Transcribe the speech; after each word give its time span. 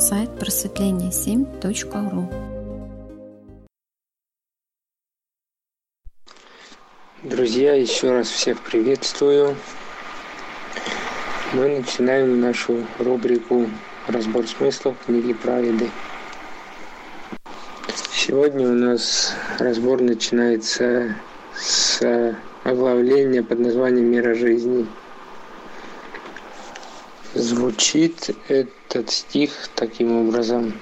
сайт 0.00 0.30
просветление7.ру. 0.38 2.30
Друзья, 7.22 7.74
еще 7.74 8.10
раз 8.10 8.28
всех 8.28 8.62
приветствую. 8.62 9.56
Мы 11.52 11.80
начинаем 11.80 12.40
нашу 12.40 12.86
рубрику 12.98 13.66
«Разбор 14.06 14.46
смыслов 14.46 14.96
книги 15.04 15.34
Праведы». 15.34 15.90
Сегодня 18.10 18.70
у 18.70 18.74
нас 18.74 19.34
разбор 19.58 20.00
начинается 20.00 21.14
с 21.54 22.34
оглавления 22.64 23.42
под 23.42 23.58
названием 23.58 24.06
«Мира 24.06 24.34
жизни». 24.34 24.86
Звучит 27.34 28.30
этот 28.90 29.10
стих 29.10 29.50
таким 29.76 30.16
образом. 30.20 30.74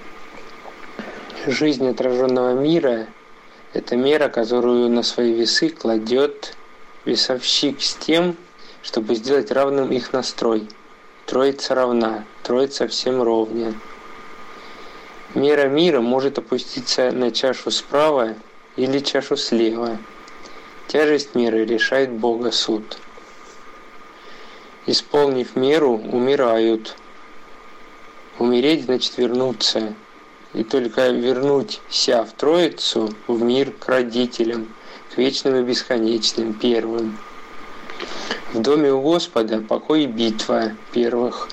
Жизнь 1.46 1.86
отраженного 1.86 2.54
мира– 2.54 3.06
это 3.74 3.96
мера, 3.96 4.28
которую 4.28 4.88
на 4.88 5.02
свои 5.02 5.32
весы 5.34 5.68
кладет 5.68 6.56
весовщик 7.04 7.82
с 7.82 7.94
тем, 7.96 8.36
чтобы 8.82 9.14
сделать 9.14 9.50
равным 9.50 9.92
их 9.92 10.14
настрой. 10.14 10.66
Троица 11.26 11.74
равна, 11.74 12.24
троица 12.42 12.88
всем 12.88 13.22
ровня. 13.22 13.74
Мера 15.34 15.68
мира 15.68 16.00
может 16.00 16.38
опуститься 16.38 17.10
на 17.10 17.30
чашу 17.30 17.70
справа 17.70 18.34
или 18.76 19.00
чашу 19.00 19.36
слева. 19.36 19.98
Тяжесть 20.86 21.34
меры 21.34 21.66
решает 21.66 22.10
Бога 22.10 22.50
суд 22.52 22.96
исполнив 24.88 25.54
меру, 25.54 25.98
умирают. 25.98 26.96
Умереть 28.38 28.84
значит 28.84 29.18
вернуться. 29.18 29.94
И 30.54 30.62
только 30.62 31.08
вернуть 31.08 31.80
ся 31.90 32.24
в 32.24 32.32
Троицу, 32.32 33.12
в 33.26 33.42
мир 33.42 33.72
к 33.72 33.88
родителям, 33.88 34.68
к 35.12 35.18
вечным 35.18 35.56
и 35.56 35.62
бесконечным, 35.62 36.54
первым. 36.54 37.18
В 38.52 38.60
доме 38.60 38.92
у 38.92 39.02
Господа 39.02 39.58
покой 39.58 40.04
и 40.04 40.06
битва 40.06 40.72
первых. 40.92 41.48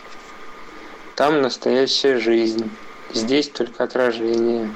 Там 1.16 1.42
настоящая 1.42 2.20
жизнь, 2.20 2.70
здесь 3.14 3.50
только 3.50 3.84
отражение. 3.84 4.74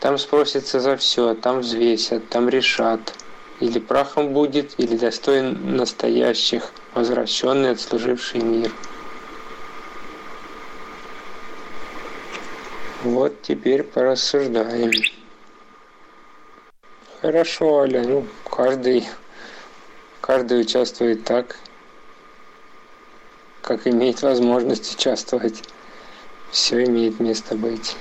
Там 0.00 0.18
спросятся 0.18 0.78
за 0.78 0.96
все, 0.96 1.34
там 1.34 1.60
взвесят, 1.60 2.28
там 2.28 2.48
решат. 2.48 3.12
Или 3.58 3.78
прахом 3.78 4.28
будет, 4.32 4.74
или 4.78 4.96
достоин 4.96 5.76
настоящих– 5.76 6.70
возвращенный 6.94 7.70
отслуживший 7.70 8.40
мир. 8.40 8.70
Вот 13.06 13.40
теперь 13.42 13.84
порассуждаем. 13.84 14.90
Хорошо, 17.20 17.82
Аля, 17.82 18.02
ну 18.02 18.26
каждый, 18.50 19.06
каждый 20.20 20.62
участвует 20.62 21.22
так, 21.22 21.56
как 23.62 23.86
имеет 23.86 24.22
возможность 24.22 24.96
участвовать. 24.96 25.62
Все 26.50 26.84
имеет 26.84 27.20
место 27.20 27.54
быть. 27.54 27.96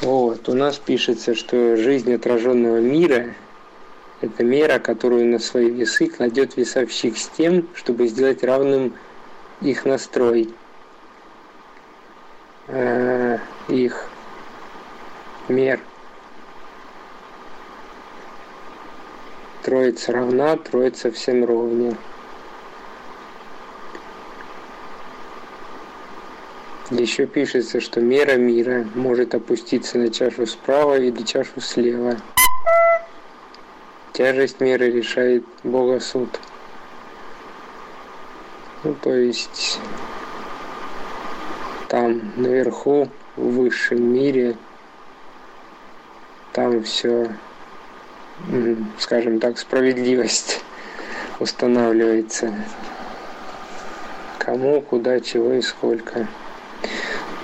Вот, 0.00 0.48
у 0.48 0.54
нас 0.54 0.78
пишется, 0.78 1.34
что 1.34 1.76
жизнь 1.76 2.14
отраженного 2.14 2.78
мира 2.78 3.34
это 4.22 4.44
мера, 4.44 4.78
которую 4.78 5.26
на 5.26 5.38
свои 5.38 5.70
весы 5.70 6.06
кладет 6.06 6.56
весовщик 6.56 7.18
с 7.18 7.28
тем, 7.28 7.68
чтобы 7.74 8.08
сделать 8.08 8.42
равным 8.42 8.94
их 9.60 9.84
настрой, 9.84 10.48
э, 12.68 13.38
их 13.68 14.08
мер. 15.48 15.80
Троица 19.62 20.12
равна, 20.12 20.56
троица 20.56 21.10
всем 21.10 21.44
ровня. 21.44 21.96
Еще 26.90 27.26
пишется, 27.26 27.80
что 27.80 28.00
мера 28.00 28.36
мира 28.36 28.86
может 28.94 29.34
опуститься 29.34 29.98
на 29.98 30.10
чашу 30.10 30.46
справа 30.46 30.98
или 30.98 31.22
чашу 31.22 31.60
слева. 31.60 32.16
Тяжесть 34.14 34.60
меры 34.60 34.90
решает 34.90 35.44
Бога 35.64 36.00
суд. 36.00 36.40
Ну, 38.84 38.94
то 38.94 39.12
есть 39.12 39.78
там 41.88 42.32
наверху, 42.36 43.08
в 43.36 43.42
высшем 43.42 44.02
мире, 44.12 44.56
там 46.52 46.82
все, 46.82 47.32
скажем 48.98 49.40
так, 49.40 49.58
справедливость 49.58 50.62
устанавливается. 51.40 52.54
Кому, 54.38 54.80
куда, 54.80 55.20
чего 55.20 55.54
и 55.54 55.60
сколько. 55.60 56.26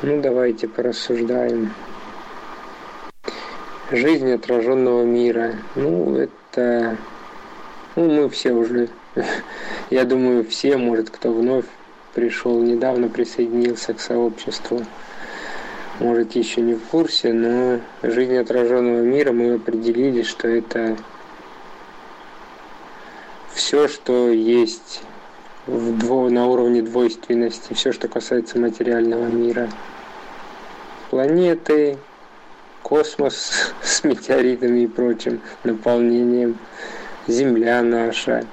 Ну, 0.02 0.20
давайте 0.20 0.68
порассуждаем. 0.68 1.72
Жизнь 3.90 4.30
отраженного 4.32 5.04
мира. 5.04 5.54
Ну, 5.74 6.16
это 6.16 6.96
ну, 7.96 8.10
мы 8.10 8.28
все 8.28 8.52
уже, 8.52 8.88
я 9.90 10.04
думаю, 10.04 10.44
все, 10.44 10.76
может, 10.76 11.10
кто 11.10 11.32
вновь 11.32 11.66
пришел, 12.14 12.60
недавно 12.62 13.08
присоединился 13.08 13.94
к 13.94 14.00
сообществу, 14.00 14.82
может, 16.00 16.34
еще 16.34 16.60
не 16.60 16.74
в 16.74 16.82
курсе, 16.84 17.32
но 17.32 17.80
жизнь 18.02 18.36
отраженного 18.36 19.02
мира 19.02 19.32
мы 19.32 19.54
определили, 19.54 20.22
что 20.22 20.48
это 20.48 20.96
все, 23.52 23.86
что 23.86 24.30
есть 24.30 25.02
в 25.66 25.96
дво, 25.98 26.28
на 26.30 26.46
уровне 26.46 26.82
двойственности, 26.82 27.74
все, 27.74 27.92
что 27.92 28.08
касается 28.08 28.58
материального 28.58 29.26
мира. 29.26 29.70
Планеты, 31.10 31.96
космос 32.82 33.72
с 33.82 34.02
метеоритами 34.02 34.80
и 34.80 34.86
прочим 34.88 35.40
наполнением, 35.62 36.58
Земля 37.26 37.82
наша, 37.82 38.44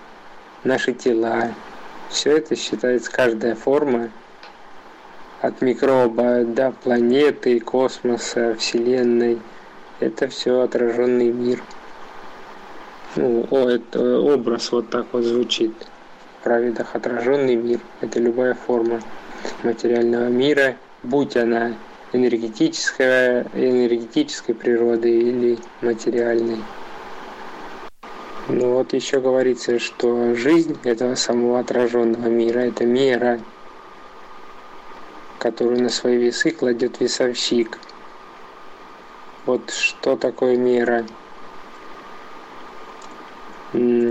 наши 0.63 0.93
тела. 0.93 1.51
Все 2.11 2.37
это 2.37 2.57
считается 2.57 3.09
каждая 3.09 3.55
форма 3.55 4.11
от 5.39 5.61
микроба 5.61 6.43
до 6.43 6.71
планеты, 6.71 7.59
космоса, 7.61 8.53
Вселенной. 8.59 9.39
Это 10.01 10.27
все 10.27 10.59
отраженный 10.59 11.31
мир. 11.31 11.63
Ну, 13.15 13.47
о, 13.49 13.69
это 13.69 14.19
образ 14.19 14.71
вот 14.73 14.89
так 14.89 15.07
вот 15.13 15.23
звучит. 15.23 15.73
В 16.39 16.43
праведах 16.43 16.95
отраженный 16.95 17.55
мир. 17.55 17.79
Это 18.01 18.19
любая 18.19 18.55
форма 18.55 18.99
материального 19.63 20.27
мира, 20.27 20.75
будь 21.03 21.37
она 21.37 21.73
энергетической, 22.11 23.43
энергетической 23.53 24.53
природы 24.53 25.09
или 25.09 25.59
материальной. 25.81 26.57
Ну 28.47 28.73
вот 28.73 28.93
еще 28.93 29.19
говорится, 29.19 29.77
что 29.79 30.33
жизнь 30.35 30.77
этого 30.83 31.15
самого 31.15 31.59
отраженного 31.59 32.27
мира– 32.27 32.59
это 32.61 32.85
мера, 32.85 33.39
которую 35.37 35.81
на 35.81 35.89
свои 35.89 36.17
весы 36.17 36.51
кладет 36.51 36.99
весовщик. 36.99 37.77
Вот 39.45 39.69
что 39.69 40.15
такое 40.15 40.57
мера? 40.57 41.05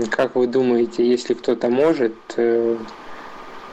Как 0.09 0.35
вы 0.35 0.47
думаете, 0.47 1.07
если 1.07 1.33
кто-то 1.33 1.69
может, 1.69 2.15
э, 2.37 2.77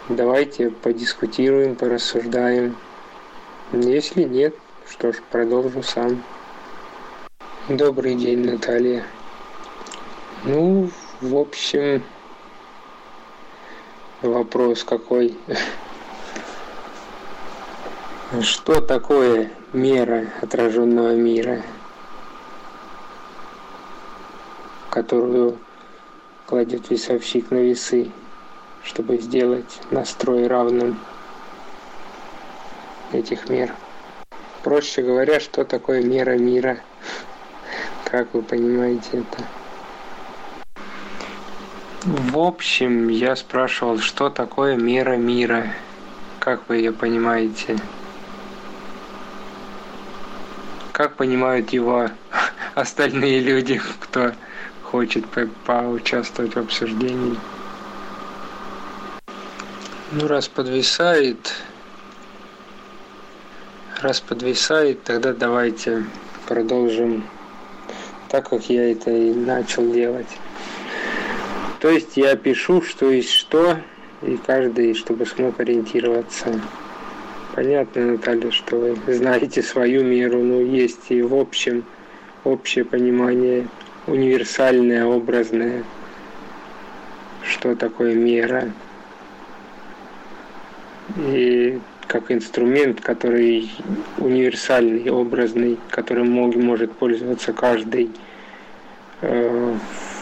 давайте 0.08 0.70
подискутируем, 0.70 1.76
порассуждаем. 1.76 2.76
Если 3.72 4.25
нет, 4.25 4.54
что 4.88 5.12
ж, 5.12 5.16
продолжу 5.31 5.82
сам. 5.82 6.22
Добрый 7.69 8.14
день, 8.16 8.44
Наталья. 8.44 9.04
Ну, 10.44 10.88
в 11.20 11.37
общем, 11.37 12.05
вопрос 14.23 14.85
какой. 14.85 15.37
Что 18.40 18.81
такое 18.81 19.50
мера 19.73 20.26
отраженного 20.40 21.17
мира, 21.17 21.62
которую 24.90 25.58
кладет 26.46 26.88
весовщик 26.88 27.50
на 27.50 27.56
весы, 27.56 28.12
чтобы 28.85 29.19
сделать 29.19 29.81
настрой 29.90 30.46
равным 30.46 31.00
этих 33.12 33.49
мер. 33.49 33.75
Проще 34.62 35.02
говоря, 35.02 35.40
что 35.40 35.64
такое 35.64 36.00
мера 36.02 36.38
мира? 36.38 36.79
Как 38.05 38.32
вы 38.35 38.43
понимаете 38.43 39.19
это? 39.19 39.57
В 42.05 42.39
общем, 42.39 43.09
я 43.09 43.35
спрашивал, 43.35 43.99
что 43.99 44.31
такое 44.31 44.77
мера 44.77 45.17
мира? 45.17 45.75
Как 46.39 46.69
вы 46.69 46.77
ее 46.77 46.93
понимаете? 46.93 47.77
Как 50.93 51.17
понимают 51.17 51.71
его 51.71 52.09
остальные 52.77 53.41
люди, 53.41 53.81
кто 54.00 54.33
хочет 54.85 55.27
по 55.27 55.49
поучаствовать 55.67 56.55
в 56.55 56.61
обсуждении? 56.61 57.37
Ну, 60.12 60.29
раз 60.29 60.47
подвисает, 60.47 61.53
раз 64.00 64.21
подвисает, 64.21 65.03
тогда 65.03 65.33
давайте 65.33 66.05
продолжим 66.47 67.25
так, 68.29 68.49
как 68.49 68.71
я 68.71 68.93
это 68.93 69.11
и 69.11 69.35
начал 69.35 69.93
делать. 69.93 70.29
То 71.80 71.90
есть 71.90 72.16
я 72.16 72.34
пишу, 72.36 72.82
что 72.82 73.10
есть 73.10 73.30
что, 73.30 73.78
и 74.22 74.36
каждый, 74.36 74.94
чтобы 74.94 75.26
смог 75.26 75.60
ориентироваться. 75.60 76.60
Понятно, 77.54 78.12
Наталья, 78.12 78.50
что 78.50 78.76
вы 78.76 79.14
знаете 79.14 79.62
свою 79.62 80.04
меру, 80.04 80.42
но 80.42 80.60
есть 80.60 81.10
и 81.10 81.22
в 81.22 81.34
общем 81.34 81.84
общее 82.44 82.84
понимание, 82.84 83.69
универсальное, 84.06 85.04
образное, 85.04 85.84
что 87.44 87.75
такое 87.75 88.14
мера. 88.14 88.72
И 91.16 91.78
как 92.06 92.30
инструмент, 92.30 93.00
который 93.00 93.70
универсальный, 94.19 95.10
образный, 95.10 95.78
которым 95.90 96.32
мог, 96.32 96.56
может 96.56 96.92
пользоваться 96.92 97.52
каждый 97.52 98.10
э, 99.20 99.75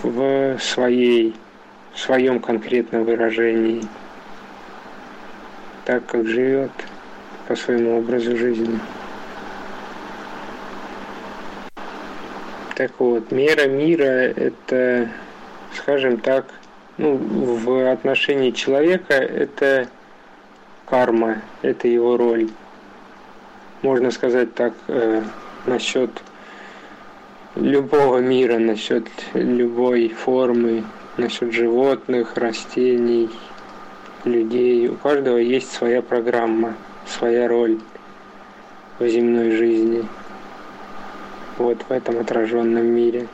в 0.03 0.59
своей, 0.59 1.35
в 1.97 2.01
своем 2.01 2.41
конкретном 2.41 3.05
выражении, 3.05 3.83
так 5.87 6.05
как 6.05 6.27
живет 6.27 6.71
по 7.49 7.57
своему 7.57 7.99
образу 7.99 8.37
жизни. 8.37 8.79
Так 12.75 12.93
вот, 12.99 13.33
мера 13.33 13.67
мира– 13.67 14.03
это, 14.37 15.09
скажем 15.75 16.19
так, 16.19 16.45
ну, 16.99 17.17
в 17.17 17.91
отношении 17.91 18.51
человека 18.51 19.15
это 19.15 19.89
карма, 20.85 21.41
это 21.63 21.89
его 21.89 22.19
роль. 22.19 22.51
Можно 23.81 24.11
сказать 24.11 24.55
так 24.55 24.75
э, 24.89 25.23
насчет 25.65 26.11
любого 27.55 28.19
мира, 28.19 28.59
насчет 28.59 29.09
любой 29.33 30.11
формы, 30.11 30.85
насчет 31.17 31.53
животных, 31.53 32.37
растений, 32.37 33.31
людей. 34.25 34.89
У 34.89 34.97
каждого 34.97 35.39
есть 35.39 35.73
своя 35.73 36.03
программа, 36.03 36.75
своя 37.07 37.49
роль 37.49 37.79
в 38.99 39.09
земной 39.09 39.53
жизни. 39.53 40.07
Вот 41.59 41.79
в 41.89 41.91
этом 41.91 42.19
отраженном 42.19 42.87
мире. 42.87 43.29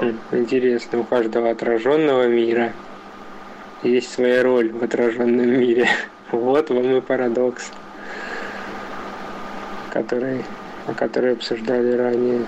Хм, 0.00 0.18
интересно, 0.32 1.00
у 1.00 1.04
каждого 1.04 1.50
отраженного 1.50 2.26
мира 2.26 2.72
есть 3.82 4.12
своя 4.12 4.42
роль 4.42 4.70
в 4.70 4.82
отраженном 4.84 5.48
мире. 5.48 5.88
Вот 6.32 6.70
вам 6.70 6.96
и 6.96 7.00
парадокс, 7.00 7.70
который, 9.90 10.44
о 10.88 10.92
который 10.92 11.34
обсуждали 11.34 11.92
ранее. 11.92 12.44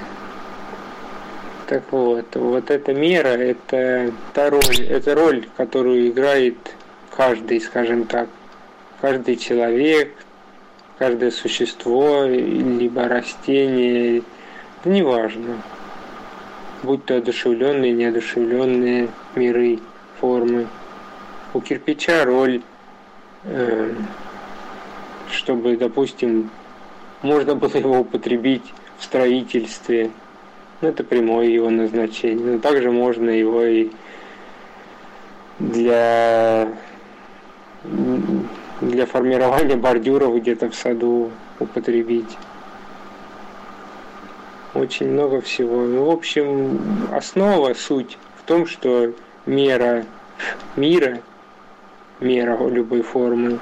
Так 1.68 1.82
вот, 1.90 2.34
вот 2.34 2.70
эта 2.70 2.94
мера, 2.94 3.28
это 3.28 4.12
та 4.32 4.50
роль, 4.50 4.86
это 4.88 5.14
роль, 5.14 5.46
которую 5.56 6.08
играет 6.08 6.56
каждый, 7.14 7.60
скажем 7.60 8.06
так, 8.06 8.28
каждый 9.00 9.36
человек, 9.36 10.14
каждое 10.98 11.30
существо, 11.30 12.24
либо 12.24 13.06
растение, 13.06 14.22
да 14.82 14.90
неважно 14.90 15.62
будь 16.82 17.04
то 17.04 17.16
одушевленные, 17.16 17.92
неодушевленные 17.92 19.08
миры, 19.34 19.78
формы. 20.20 20.66
У 21.54 21.60
кирпича 21.60 22.24
роль, 22.24 22.62
э, 23.44 23.94
чтобы, 25.30 25.76
допустим, 25.76 26.50
можно 27.22 27.54
было 27.54 27.76
его 27.76 28.00
употребить 28.00 28.74
в 28.98 29.04
строительстве. 29.04 30.10
Это 30.80 31.02
прямое 31.04 31.46
его 31.46 31.70
назначение. 31.70 32.54
Но 32.54 32.58
также 32.58 32.90
можно 32.90 33.30
его 33.30 33.64
и 33.64 33.90
для, 35.58 36.68
для 38.80 39.06
формирования 39.06 39.76
бордюров 39.76 40.36
где-то 40.36 40.70
в 40.70 40.74
саду 40.74 41.30
употребить 41.58 42.38
очень 44.74 45.08
много 45.08 45.40
всего. 45.40 45.82
Ну, 45.82 46.04
в 46.04 46.10
общем, 46.10 46.78
основа, 47.12 47.74
суть 47.74 48.16
в 48.36 48.46
том, 48.46 48.66
что 48.66 49.12
мера 49.46 50.04
мира, 50.76 51.20
мера 52.20 52.68
любой 52.68 53.02
формы, 53.02 53.58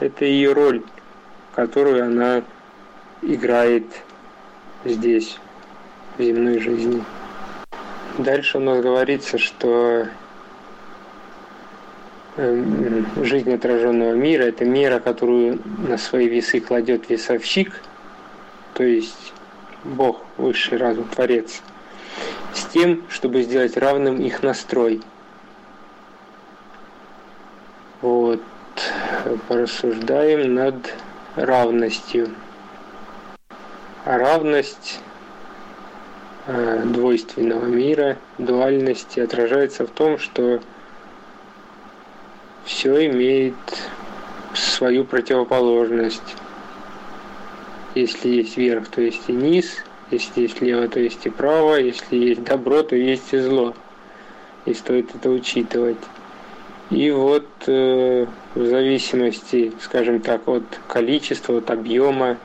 это 0.00 0.24
ее 0.24 0.52
роль, 0.52 0.82
которую 1.54 2.04
она 2.04 2.42
играет 3.22 3.84
здесь, 4.84 5.38
в 6.18 6.22
земной 6.22 6.60
жизни. 6.60 7.04
Дальше 8.18 8.58
у 8.58 8.60
нас 8.60 8.80
говорится, 8.80 9.36
что 9.36 10.06
эм, 12.36 13.06
жизнь 13.22 13.52
отраженного 13.52 14.14
мира– 14.14 14.42
это 14.44 14.64
мера, 14.64 15.00
которую 15.00 15.60
на 15.86 15.98
свои 15.98 16.28
весы 16.28 16.60
кладет 16.60 17.10
весовщик, 17.10 17.82
то 18.74 18.84
есть 18.84 19.32
Бог, 19.84 20.24
высший 20.36 20.78
разум, 20.78 21.04
Творец, 21.04 21.62
с 22.54 22.64
тем, 22.66 23.02
чтобы 23.08 23.42
сделать 23.42 23.76
равным 23.76 24.20
их 24.20 24.42
настрой. 24.42 25.02
Вот, 28.00 28.42
порассуждаем 29.48 30.54
над 30.54 30.74
равностью. 31.36 32.30
А 34.04 34.18
равность 34.18 35.00
двойственного 36.46 37.64
мира, 37.66 38.16
дуальности 38.38 39.20
отражается 39.20 39.86
в 39.86 39.90
том, 39.90 40.18
что 40.18 40.60
все 42.64 43.06
имеет 43.06 43.54
свою 44.54 45.04
противоположность. 45.04 46.36
Если 47.94 48.28
есть 48.28 48.56
верх, 48.56 48.88
то 48.88 49.00
есть 49.00 49.22
и 49.28 49.32
низ. 49.32 49.76
Если 50.10 50.42
есть 50.42 50.60
лево, 50.60 50.86
то 50.88 51.00
есть 51.00 51.26
и 51.26 51.30
право. 51.30 51.76
Если 51.76 52.16
есть 52.16 52.44
добро, 52.44 52.82
то 52.82 52.94
есть 52.94 53.32
и 53.32 53.38
зло. 53.38 53.74
И 54.66 54.74
стоит 54.74 55.14
это 55.14 55.30
учитывать. 55.30 55.96
И 56.90 57.10
вот 57.10 57.48
э, 57.66 58.26
в 58.54 58.66
зависимости, 58.66 59.72
скажем 59.80 60.20
так, 60.20 60.46
от 60.46 60.64
количества, 60.86 61.58
от 61.58 61.70
объема 61.70 62.36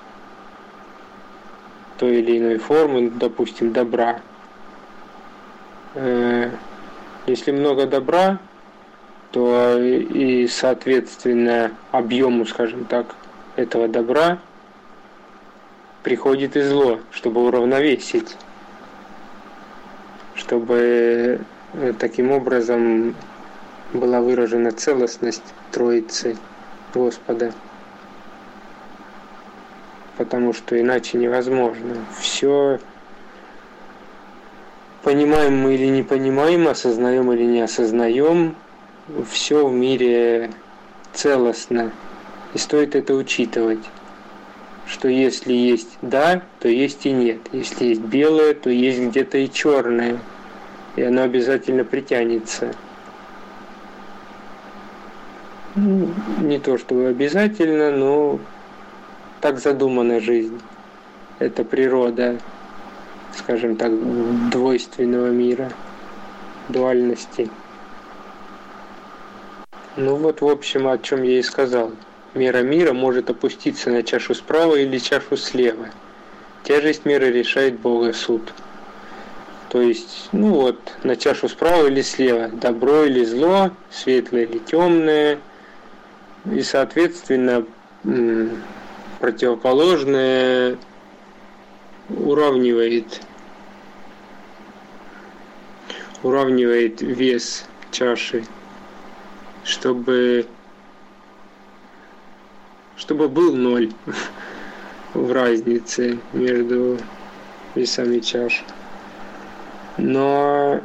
той 2.01 2.15
или 2.15 2.39
иной 2.39 2.57
формы, 2.57 3.11
допустим, 3.11 3.73
добра. 3.73 4.21
Э, 5.93 6.49
если 7.27 7.51
много 7.51 7.85
добра, 7.85 8.39
то 9.31 9.77
и, 9.77 10.47
соответственно, 10.47 11.73
объему, 11.91 12.47
скажем 12.47 12.85
так, 12.85 13.15
этого 13.55 13.87
добра 13.87 14.39
приходит 16.01 16.57
и 16.57 16.61
зло, 16.61 17.01
чтобы 17.11 17.45
уравновесить, 17.45 18.35
чтобы 20.33 21.39
э, 21.73 21.93
таким 21.99 22.31
образом 22.31 23.13
была 23.93 24.21
выражена 24.21 24.71
целостность 24.71 25.53
Троицы 25.71 26.35
Господа. 26.95 27.53
Потому 30.21 30.53
что 30.53 30.79
иначе 30.79 31.17
невозможно. 31.17 31.95
Все 32.19 32.79
понимаем 35.01 35.57
мы 35.57 35.73
или 35.73 35.87
не 35.87 36.03
понимаем, 36.03 36.67
осознаем 36.67 37.33
или 37.33 37.43
не 37.43 37.61
осознаем, 37.61 38.55
все 39.31 39.67
в 39.67 39.73
мире 39.73 40.51
целостно. 41.11 41.91
И 42.53 42.59
стоит 42.59 42.95
это 42.95 43.15
учитывать 43.15 43.79
что 44.85 45.07
если 45.07 45.53
есть 45.53 45.97
да, 46.01 46.41
то 46.59 46.67
есть 46.67 47.05
и 47.05 47.11
нет. 47.11 47.39
Если 47.51 47.85
есть 47.85 48.01
белое, 48.01 48.53
то 48.53 48.69
есть 48.69 48.99
где-то 48.99 49.37
и 49.39 49.49
черное. 49.49 50.19
И 50.97 51.01
оно 51.01 51.23
обязательно 51.23 51.83
притянется. 51.83 52.75
Ну, 55.75 56.09
не 56.41 56.59
то 56.59 56.77
чтобы 56.77 57.07
обязательно, 57.07 57.91
но 57.91 58.39
так 59.41 59.59
задумана 59.59 60.19
жизнь. 60.19 60.61
Это 61.39 61.63
природа, 61.63 62.37
скажем 63.35 63.75
так, 63.75 63.91
двойственного 64.51 65.27
мира, 65.27 65.71
дуальности. 66.69 67.49
Ну 69.97 70.15
вот, 70.15 70.41
в 70.41 70.47
общем, 70.47 70.87
о 70.87 70.97
чем 70.97 71.23
я 71.23 71.39
и 71.39 71.41
сказал. 71.41 71.91
Мера 72.33 72.61
мира 72.61 72.93
может 72.93 73.29
опуститься 73.29 73.89
на 73.89 74.03
чашу 74.03 74.35
справа 74.35 74.75
или 74.75 74.99
чашу 74.99 75.35
слева. 75.35 75.87
Тяжесть 76.63 77.05
меры 77.05 77.31
решает 77.31 77.79
Бога 77.79 78.13
суд. 78.13 78.53
То 79.69 79.81
есть, 79.81 80.29
ну 80.31 80.53
вот, 80.53 80.79
на 81.03 81.15
чашу 81.15 81.49
справа 81.49 81.87
или 81.87 82.01
слева, 82.01 82.49
добро 82.49 83.05
или 83.05 83.25
зло, 83.25 83.71
светлое 83.89 84.43
или 84.43 84.59
темное, 84.59 85.39
и, 86.45 86.61
соответственно, 86.61 87.65
противоположное 89.21 90.77
уравнивает 92.09 93.21
уравнивает 96.23 97.01
вес 97.01 97.65
чаши, 97.91 98.43
чтобы 99.63 100.47
чтобы 102.97 103.29
был 103.29 103.55
ноль 103.55 103.91
в 105.13 105.31
разнице 105.31 106.19
между 106.33 106.97
весами 107.75 108.19
чаш. 108.19 108.63
Но 109.97 110.81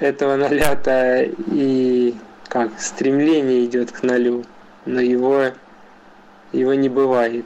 этого 0.00 0.36
ноля-то 0.36 1.22
и 1.50 2.14
как 2.48 2.80
стремление 2.80 3.66
идет 3.66 3.92
к 3.92 4.02
нолю, 4.02 4.44
но 4.86 5.00
его, 5.00 5.46
его 6.52 6.74
не 6.74 6.88
бывает. 6.88 7.44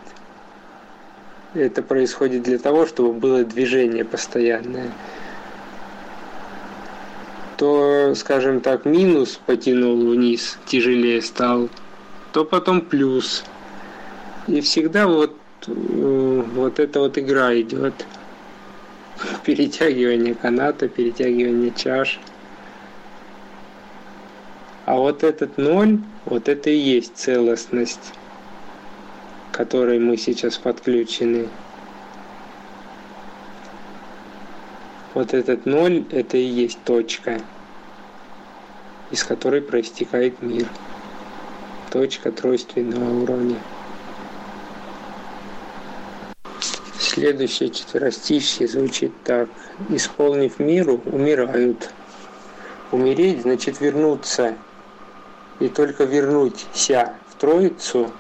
Это 1.54 1.82
происходит 1.82 2.42
для 2.42 2.58
того, 2.58 2.86
чтобы 2.86 3.12
было 3.12 3.44
движение 3.44 4.04
постоянное. 4.04 4.90
То, 7.56 8.14
скажем 8.14 8.60
так, 8.60 8.84
минус 8.84 9.38
потянул 9.46 9.96
вниз, 10.10 10.58
тяжелее 10.66 11.20
стал, 11.22 11.68
то 12.32 12.44
потом 12.44 12.80
плюс– 12.80 13.44
и 14.48 14.60
всегда 14.60 15.06
вот, 15.06 15.36
э, 15.66 16.42
вот 16.54 16.80
эта 16.80 17.00
вот 17.00 17.16
игра 17.18 17.58
идет. 17.60 17.94
Перетягивание 19.44 20.34
каната, 20.34 20.88
перетягивание 20.88 21.72
чаш. 21.76 22.18
А 24.84 24.96
вот 24.96 25.22
этот 25.22 25.58
ноль, 25.58 26.00
вот 26.24 26.48
это 26.48 26.70
и 26.70 26.76
есть 26.76 27.16
целостность, 27.16 28.12
которой 29.62 30.00
мы 30.00 30.16
сейчас 30.16 30.58
подключены. 30.58 31.48
Вот 35.14 35.32
этот 35.34 35.66
ноль, 35.66 36.04
это 36.10 36.36
и 36.36 36.42
есть 36.42 36.82
точка, 36.82 37.40
из 39.12 39.22
которой 39.22 39.62
проистекает 39.62 40.42
мир. 40.42 40.66
Точка 41.92 42.32
тройственного 42.32 43.22
уровня. 43.22 43.56
Следующее 46.98 47.70
четверостишье 47.70 48.66
звучит 48.66 49.12
так. 49.22 49.48
«Исполнив 49.90 50.58
миру, 50.58 51.00
умирают». 51.04 51.88
Умереть 52.90 53.42
значит 53.42 53.80
вернуться, 53.80 54.56
и 55.60 55.68
только 55.68 56.02
вернуться 56.02 57.14
в 57.28 57.36
Троицу, 57.36 58.10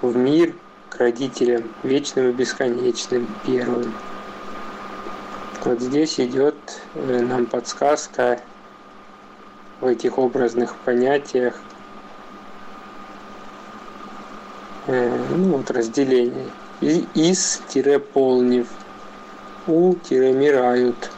в 0.00 0.16
мир, 0.16 0.54
родителям, 0.98 1.64
вечным 1.82 2.30
и 2.30 2.32
бесконечным, 2.32 3.26
первым. 3.46 3.92
Вот 5.64 5.80
здесь 5.80 6.20
идет 6.20 6.56
э, 6.94 7.20
нам 7.20 7.46
подсказка 7.46 8.40
в 9.80 9.86
этих 9.86 10.18
образных 10.18 10.74
понятиях, 10.76 11.60
э, 14.86 15.26
ну 15.30 15.56
вот 15.56 15.70
разделение– 15.70 16.46
из-полнив, 16.80 18.66
у-мирают, 19.66 21.10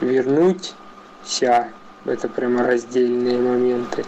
вернуть-ся, 0.00 1.68
это 2.06 2.28
прямо 2.28 2.62
раздельные 2.62 3.38
моменты. 3.38 4.04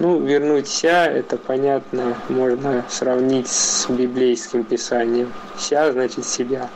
Ну, 0.00 0.18
вернуть-ся, 0.18 1.06
это 1.06 1.36
понятно, 1.36 2.16
можно 2.28 2.84
сравнить 2.88 3.46
с 3.46 3.88
библейским 3.88 4.64
писанием. 4.64 5.32
Ся 5.56 5.92
значит 5.92 6.26
себя. 6.26 6.68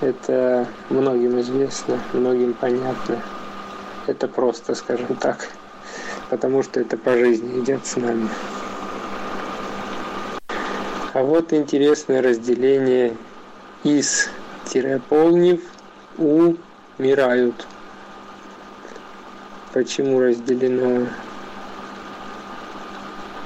Это 0.00 0.66
многим 0.90 1.38
известно, 1.40 2.00
многим 2.12 2.54
понятно. 2.54 3.22
Это 4.08 4.26
просто, 4.26 4.74
скажем 4.74 5.14
так, 5.14 5.48
потому 6.28 6.64
что 6.64 6.80
это 6.80 6.96
по 6.96 7.12
жизни 7.12 7.60
идет 7.60 7.86
с 7.86 7.94
нами. 7.94 8.28
А 11.14 11.22
вот 11.22 11.52
интересное 11.52 12.20
разделение 12.20 13.16
из-полнив 13.84 15.62
умирают. 16.18 17.66
Почему 19.76 20.20
разделено? 20.20 21.06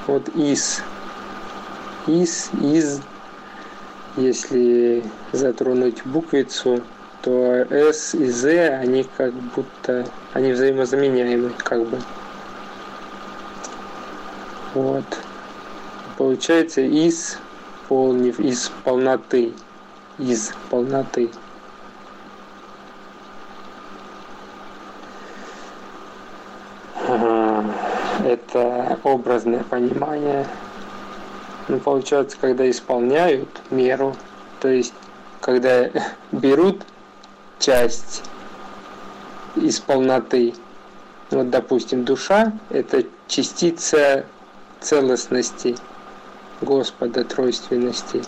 Вот 0.07 0.29
из. 0.37 0.81
Из, 2.07 2.51
из. 2.63 3.01
Если 4.17 5.03
затронуть 5.33 6.07
буквицу, 6.07 6.85
то 7.23 7.67
S 7.69 8.15
и 8.15 8.31
Z, 8.31 8.79
они 8.79 9.05
как 9.17 9.35
будто, 9.35 10.07
они 10.33 10.53
взаимозаменяемы, 10.53 11.51
как 11.65 11.85
бы. 11.85 11.99
Вот. 14.75 15.05
Получается 16.17 16.83
из 16.83 17.39
исполнив 17.87 18.39
из 18.39 18.71
полноты, 18.85 19.53
из 20.17 20.53
полноты. 20.71 21.29
Это 29.41 29.49
образное 29.49 29.65
понимание. 29.65 30.47
Ну, 31.69 31.79
получается, 31.79 32.37
когда 32.41 32.69
исполняют 32.69 33.49
меру, 33.71 34.15
то 34.61 34.69
есть, 34.69 34.93
когда 35.41 35.89
берут 36.33 36.83
часть 37.59 38.23
из 39.57 39.81
полноты, 39.81 40.53
вот, 41.31 41.49
допустим, 41.49 42.05
душа– 42.05 42.53
это 42.71 43.05
частица 43.29 44.27
целостности– 44.81 45.77
Господа 46.61 47.25
тройственности. 47.25 48.23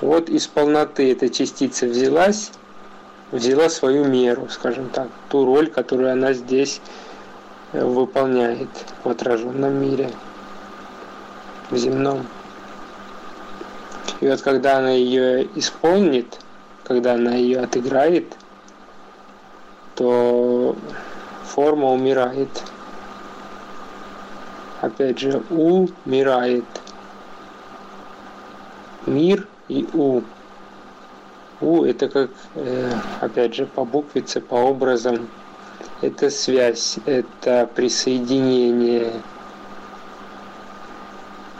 Вот 0.00 0.28
из 0.28 0.46
полноты 0.46 1.10
эта 1.10 1.28
частица 1.28 1.86
взялась, 1.86 2.52
взяла 3.32 3.68
свою 3.68 4.04
меру, 4.04 4.48
скажем 4.48 4.88
так, 4.90 5.08
ту 5.30 5.44
роль, 5.44 5.68
которую 5.68 6.12
она 6.12 6.32
здесь 6.32 6.80
выполняет 7.74 8.68
в 9.02 9.08
отраженном 9.08 9.74
мире, 9.74 10.10
в 11.70 11.76
земном. 11.76 12.26
И 14.20 14.28
вот 14.28 14.40
когда 14.42 14.78
она 14.78 14.90
ее 14.90 15.46
исполнит, 15.58 16.38
когда 16.84 17.14
она 17.14 17.34
ее 17.34 17.60
отыграет, 17.60 18.32
то 19.94 20.76
форма 21.44 21.92
умирает 21.92 22.48
опять 24.84 25.18
же, 25.18 25.42
умирает. 25.50 26.64
Мир 29.06 29.46
и 29.68 29.86
У. 29.92 30.22
У 31.60 31.84
это 31.84 32.08
как, 32.08 32.30
э, 32.54 32.90
опять 33.20 33.54
же, 33.54 33.66
по 33.66 33.84
буквице, 33.84 34.40
по 34.40 34.54
образам. 34.54 35.28
Это 36.04 36.28
связь, 36.28 36.98
это 37.06 37.66
присоединение. 37.74 39.10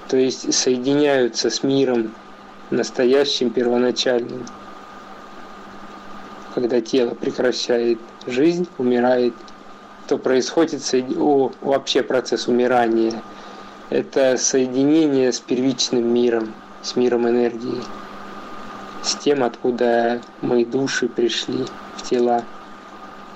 То 0.09 0.19
есть 0.19 0.53
соединяются 0.53 1.49
с 1.49 1.63
миром 1.63 2.15
настоящим, 2.69 3.49
первоначальным. 3.49 4.45
Когда 6.55 6.83
тело 6.83 7.15
прекращает 7.15 7.99
жизнь, 8.27 8.69
умирает 8.77 9.33
то 10.09 10.19
происходит 10.19 10.83
о, 11.17 11.51
вообще 11.63 12.03
процесс 12.03 12.47
умирания. 12.47 13.23
Это 13.89 14.37
соединение 14.37 15.33
с 15.33 15.41
первичным 15.41 16.07
миром, 16.13 16.53
с 16.83 16.97
миром 16.97 17.27
энергии, 17.27 17.81
с 19.03 19.15
тем, 19.15 19.43
откуда 19.43 20.21
мы 20.43 20.67
души 20.67 21.09
пришли 21.09 21.65
в 21.97 22.03
тела. 22.03 22.45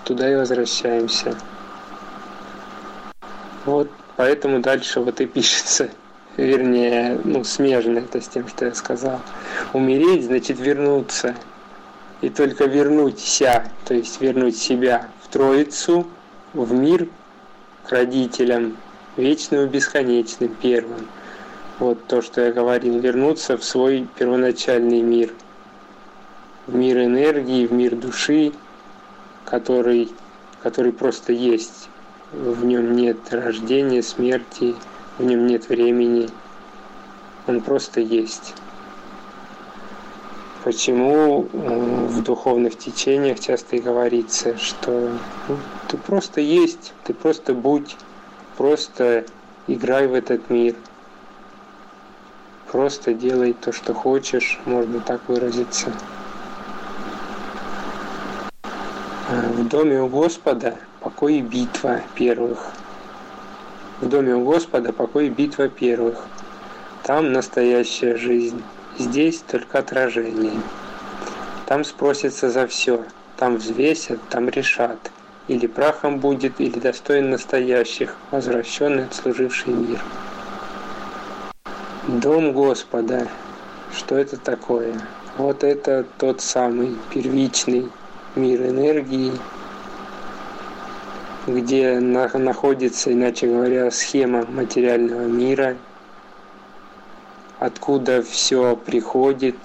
Туда 0.09 0.33
и 0.33 0.35
возвращаемся. 0.35 1.37
Вот 3.67 3.91
поэтому 4.17 4.61
дальше 4.61 5.00
вот 5.00 5.21
и 5.21 5.27
пишется, 5.27 5.91
вернее, 6.37 7.21
ну, 7.25 7.45
смежно 7.45 7.99
это 7.99 8.21
с 8.21 8.27
тем, 8.27 8.49
что 8.49 8.65
я 8.65 8.75
сказал. 8.75 9.21
Умереть 9.75 10.25
значит 10.25 10.59
вернуться. 10.59 11.37
И 12.23 12.31
только 12.31 12.65
вернуть 12.65 13.21
ся, 13.21 13.71
то 13.85 13.93
есть 13.95 14.21
вернуть 14.21 14.57
себя 14.57 15.09
в 15.23 15.29
Троицу– 15.29 16.07
в 16.55 16.73
мир, 16.73 17.09
к 17.87 17.93
родителям, 17.93 18.77
вечным 19.17 19.67
и 19.67 19.69
бесконечным, 19.69 20.55
первым. 20.61 21.07
Вот 21.79 22.07
то, 22.07 22.23
что 22.23 22.41
я 22.41 22.53
говорил, 22.53 22.99
вернуться 22.99 23.57
в 23.57 23.65
свой 23.65 24.09
первоначальный 24.19 25.03
мир, 25.03 25.33
в 26.67 26.75
мир 26.75 26.99
энергии, 27.05 27.67
в 27.67 27.73
мир 27.73 27.95
души, 27.95 28.53
который, 29.49 30.11
который 30.62 30.93
просто 30.93 31.33
есть. 31.33 31.88
В 32.33 32.64
нем 32.64 32.95
нет 32.95 33.17
рождения, 33.33 34.02
смерти, 34.02 34.75
в 35.17 35.25
нем 35.25 35.47
нет 35.47 35.69
времени. 35.69 36.28
Он 37.47 37.62
просто 37.62 38.00
есть. 38.00 38.55
Почему 40.64 41.49
э, 41.50 42.07
в 42.09 42.23
духовных 42.23 42.76
течениях 42.76 43.40
часто 43.40 43.76
и 43.76 43.81
говорится, 43.81 44.59
что 44.59 45.12
ну, 45.49 45.57
ты 45.88 45.97
просто 45.97 46.43
есть, 46.43 46.93
ты 47.05 47.14
просто 47.14 47.55
будь, 47.55 47.97
просто 48.59 49.25
играй 49.67 50.09
в 50.09 50.14
этот 50.14 50.50
мир, 50.50 50.75
просто 52.71 53.14
делай 53.14 53.55
то, 53.55 53.73
что 53.73 53.95
хочешь, 53.95 54.61
можно 54.67 55.00
так 55.00 55.26
выразиться. 55.28 55.90
Э, 59.28 59.47
в 59.52 59.58
доме 59.69 60.01
у 60.01 60.09
Господа 60.09 60.77
покой 61.01 61.37
и 61.37 61.43
битва 61.43 62.01
первых. 62.15 62.73
В 64.01 64.09
доме 64.09 64.35
у 64.35 64.45
Господа 64.45 64.95
покой 64.95 65.27
и 65.27 65.31
битва 65.31 65.69
первых. 65.69 66.25
Там 67.03 67.33
настоящая 67.33 68.17
жизнь. 68.17 68.63
Здесь 68.99 69.41
только 69.41 69.81
отражение. 69.81 70.59
Там 71.67 71.85
спросятся 71.85 72.49
за 72.49 72.67
все, 72.67 73.05
там 73.37 73.57
взвесят, 73.57 74.19
там 74.31 74.49
решат. 74.49 75.11
Или 75.49 75.67
прахом 75.67 76.19
будет, 76.19 76.61
или 76.61 76.79
достоин 76.79 77.31
настоящих, 77.31 78.17
возвращенный 78.31 79.05
отслуживший 79.05 79.75
мир. 79.75 80.01
Дом 82.07 82.53
Господа. 82.53 83.29
Что 83.95 84.17
это 84.17 84.39
такое? 84.39 84.95
Вот 85.37 85.63
это 85.63 86.07
тот 86.17 86.41
самый 86.41 86.97
первичный 87.13 87.91
мир 88.35 88.63
энергии, 88.63 89.33
где 91.49 91.99
находится, 91.99 93.12
иначе 93.12 93.47
говоря, 93.47 93.90
схема 93.90 94.45
материального 94.47 95.26
мира– 95.26 95.76
откуда 97.59 98.23
все 98.23 98.76
приходит, 98.76 99.57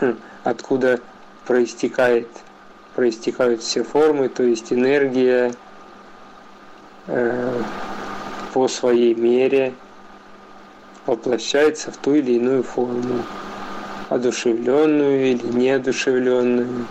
хм, 0.00 0.18
откуда 0.44 1.00
проистекает, 1.46 2.28
проистекают 2.94 3.62
все 3.62 3.84
формы, 3.84 4.28
то 4.28 4.42
есть 4.42 4.72
энергия 4.72 5.52
э, 7.06 7.62
по 8.52 8.68
своей 8.68 9.14
мере 9.14 9.74
воплощается 11.06 11.92
в 11.92 11.96
ту 11.98 12.14
или 12.14 12.32
иную 12.32 12.64
форму, 12.64 13.22
одушевленную 14.08 15.30
или 15.30 15.46
неодушевленную. 15.46 16.86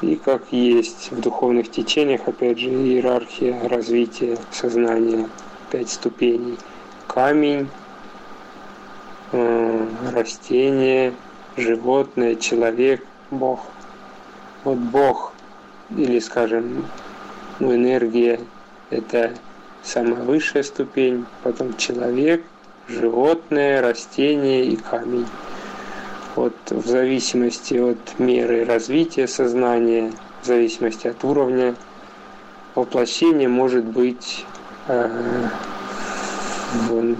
И 0.00 0.14
как 0.14 0.52
есть 0.52 1.10
в 1.10 1.20
духовных 1.20 1.72
течениях, 1.72 2.28
опять 2.28 2.58
же, 2.60 2.68
иерархия 2.68 3.68
развития 3.68 4.38
сознания– 4.52 5.28
пять 5.70 5.90
ступеней. 5.90 6.56
Камень, 7.08 7.68
э, 9.32 9.86
растение, 10.12 11.12
животное, 11.56 12.36
человек, 12.36 13.04
Бог. 13.32 13.60
Вот 14.62 14.78
Бог, 14.78 15.32
или, 15.96 16.20
скажем, 16.20 16.84
ну, 17.58 17.74
энергия– 17.74 18.38
это 18.90 19.34
самая 19.82 20.22
высшая 20.22 20.62
ступень, 20.62 21.26
потом 21.42 21.76
человек, 21.76 22.44
животное, 22.86 23.82
растение 23.82 24.64
и 24.66 24.76
камень. 24.76 25.26
Вот 26.38 26.54
в 26.70 26.86
зависимости 26.86 27.74
от 27.74 28.18
меры 28.18 28.64
развития 28.64 29.26
сознания, 29.26 30.12
в 30.42 30.46
зависимости 30.46 31.08
от 31.08 31.24
уровня, 31.24 31.74
воплощение 32.74 33.48
может 33.48 33.84
быть 33.84 34.46
Э, 34.88 35.06
в, 36.88 37.14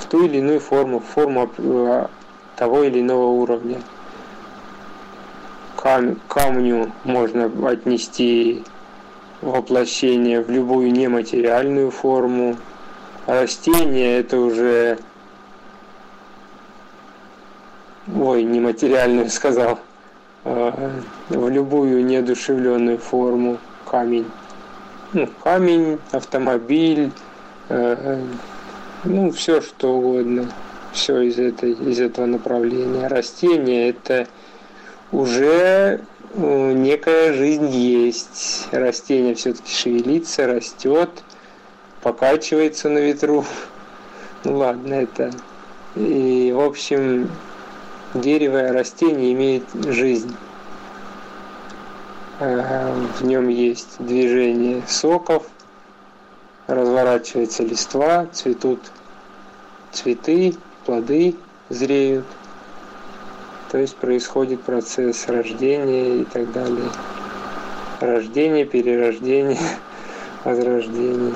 в 0.00 0.06
ту 0.10 0.24
или 0.24 0.38
иную 0.38 0.58
форму, 0.58 0.98
форму 0.98 1.48
э, 1.58 2.06
того 2.56 2.82
или 2.82 3.00
иного 3.00 3.26
уровня. 3.26 3.80
Кам, 5.76 6.16
камню 6.26 6.90
можно 7.04 7.50
отнести 7.68 8.64
воплощение 9.42 10.40
в 10.40 10.50
любую 10.50 10.90
нематериальную 10.90 11.92
форму. 11.92 12.56
Растение 13.26 14.18
это 14.18 14.40
уже 14.40 14.98
ой, 18.12 18.42
нематериальную 18.42 19.30
сказал, 19.30 19.78
э, 20.44 20.90
в 21.28 21.48
любую 21.48 22.04
неодушевленную 22.04 22.98
форму 22.98 23.58
камень 23.90 24.26
ну, 25.14 25.28
камень, 25.42 25.98
автомобиль, 26.10 27.12
э, 27.68 28.20
ну, 29.04 29.30
все 29.30 29.60
что 29.60 29.96
угодно, 29.96 30.50
все 30.92 31.20
из, 31.20 31.38
этой, 31.38 31.72
из 31.72 32.00
этого 32.00 32.26
направления. 32.26 33.06
Растения– 33.06 33.88
это 33.90 34.26
уже 35.12 36.00
э, 36.34 36.72
некая 36.72 37.32
жизнь 37.32 37.68
есть. 37.68 38.68
Растение 38.72 39.36
все-таки 39.36 39.72
шевелится, 39.72 40.46
растет, 40.46 41.10
покачивается 42.02 42.88
на 42.88 42.98
ветру. 42.98 43.44
Ну 44.46 44.58
ладно, 44.58 44.92
это... 44.92 45.30
И, 45.96 46.52
в 46.54 46.60
общем, 46.60 47.30
дерево, 48.14 48.72
растение 48.72 49.32
имеет 49.32 49.64
жизнь. 49.74 50.34
Э, 52.40 52.92
в 53.18 53.24
нем 53.24 53.48
есть 53.48 53.96
движение 53.98 54.82
соков, 54.88 55.46
разворачивается 56.66 57.62
листва, 57.62 58.26
цветут 58.32 58.80
цветы, 59.92 60.54
плоды 60.84 61.36
зреют. 61.68 62.26
То 63.70 63.78
есть 63.78 63.96
происходит 63.96 64.62
процесс 64.62 65.26
рождения 65.28 66.20
и 66.20 66.24
так 66.24 66.50
далее. 66.52 66.90
Рождение, 68.00 68.64
перерождение, 68.64 69.58
возрождение. 70.44 71.34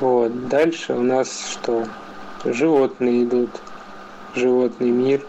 Вот. 0.00 0.48
Дальше 0.48 0.94
у 0.94 1.02
нас 1.02 1.48
что? 1.52 1.86
Животные 2.44 3.24
идут. 3.24 3.50
Животный 4.34 4.90
мир. 4.90 5.24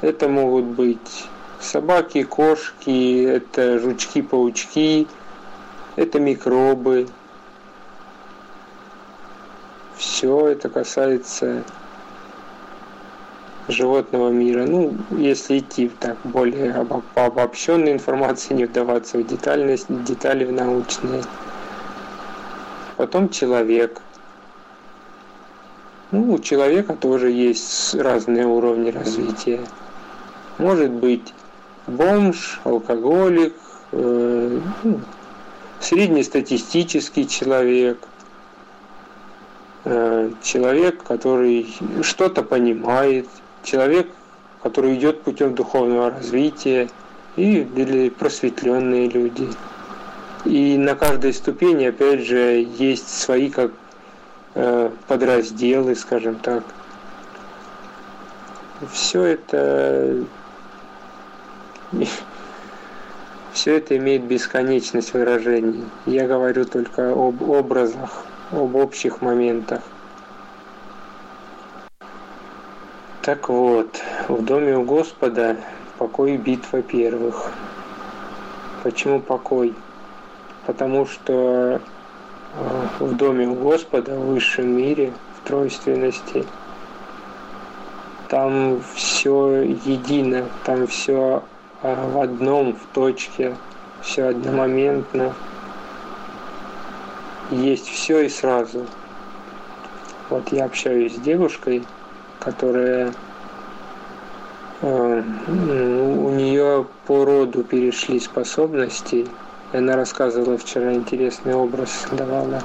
Это 0.00 0.28
могут 0.28 0.64
быть 0.64 1.28
Собаки, 1.60 2.22
кошки, 2.22 3.24
это 3.24 3.80
жучки-паучки, 3.80 5.08
это 5.96 6.20
микробы. 6.20 7.08
Все 9.96 10.48
это 10.48 10.68
касается 10.68 11.64
животного 13.66 14.30
мира. 14.30 14.66
Ну, 14.66 14.94
если 15.10 15.58
идти 15.58 15.90
так 15.98 16.16
более 16.22 16.72
по 17.14 17.26
обобщенной 17.26 17.92
информации, 17.92 18.54
не 18.54 18.66
вдаваться 18.66 19.18
в 19.18 19.26
детальность, 19.26 19.86
детали 20.04 20.44
в 20.44 20.52
научные. 20.52 21.22
Потом 22.96 23.30
человек. 23.30 24.00
Ну, 26.10 26.32
у 26.32 26.38
человека 26.38 26.94
тоже 26.94 27.30
есть 27.30 27.94
разные 27.94 28.46
уровни 28.46 28.90
развития. 28.90 29.60
Может 30.56 30.90
быть 30.90 31.34
бомж, 31.86 32.60
алкоголик, 32.64 33.54
э, 33.92 34.60
ну, 34.84 35.00
среднестатистический 35.80 37.28
человек, 37.28 37.98
э, 39.84 40.30
человек, 40.42 41.02
который 41.02 41.74
что-то 42.02 42.42
понимает, 42.42 43.28
человек, 43.62 44.08
который 44.62 44.94
идет 44.94 45.22
путем 45.22 45.54
духовного 45.54 46.10
развития, 46.10 46.88
и 47.36 47.66
или 47.76 48.08
просветленные 48.08 49.08
люди. 49.08 49.48
И 50.44 50.78
на 50.78 50.94
каждой 50.94 51.34
ступени, 51.34 51.84
опять 51.84 52.26
же, 52.26 52.66
есть 52.78 53.08
свои 53.08 53.50
как 53.50 53.72
подразделы, 55.06 55.94
скажем 55.94 56.36
так. 56.36 56.64
Все 58.92 59.22
это 59.24 60.24
все 63.52 63.76
это 63.76 63.96
имеет 63.96 64.24
бесконечность 64.24 65.12
выражений. 65.14 65.84
Я 66.06 66.26
говорю 66.26 66.64
только 66.64 67.10
об 67.12 67.42
образах, 67.42 68.24
об 68.52 68.76
общих 68.76 69.20
моментах. 69.20 69.82
Так 73.22 73.48
вот, 73.48 74.00
в 74.28 74.44
доме 74.44 74.76
у 74.76 74.84
Господа 74.84 75.56
покой 75.98 76.36
битва 76.36 76.82
первых. 76.82 77.52
Почему 78.82 79.20
покой? 79.20 79.74
Потому 80.66 81.04
что 81.04 81.32
э, 81.32 81.78
в 82.98 83.14
доме 83.14 83.46
у 83.48 83.54
Господа, 83.54 84.14
в 84.14 84.32
высшем 84.32 84.76
мире, 84.76 85.12
в 85.36 85.46
тройственности, 85.46 86.44
там 88.28 88.82
все 88.94 89.62
едино, 89.62 90.44
там 90.64 90.86
все 90.86 91.42
э, 91.82 92.10
в 92.12 92.20
одном, 92.20 92.74
в 92.74 92.94
точке, 92.94 93.56
все 94.02 94.24
одномоментно. 94.24 95.32
Есть 97.50 97.88
все 97.88 98.20
и 98.20 98.28
сразу. 98.28 98.86
Вот 100.28 100.52
я 100.52 100.66
общаюсь 100.66 101.14
с 101.14 101.20
девушкой, 101.20 101.82
которая 102.38 103.14
э, 104.82 105.22
у 105.50 106.30
нее 106.30 106.86
по 107.06 107.24
роду 107.24 107.64
перешли 107.64 108.20
способности. 108.20 109.26
Она 109.72 109.96
рассказывала 109.96 110.56
вчера 110.56 110.94
интересный 110.94 111.54
образ 111.54 112.06
давала. 112.12 112.62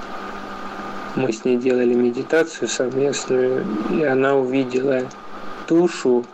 Мы 1.16 1.34
с 1.34 1.44
ней 1.44 1.58
делали 1.58 1.94
медитацию 1.94 2.70
совместную, 2.70 3.66
и 3.92 4.04
она 4.04 4.36
увидела 4.36 5.02
душу, 5.68 6.26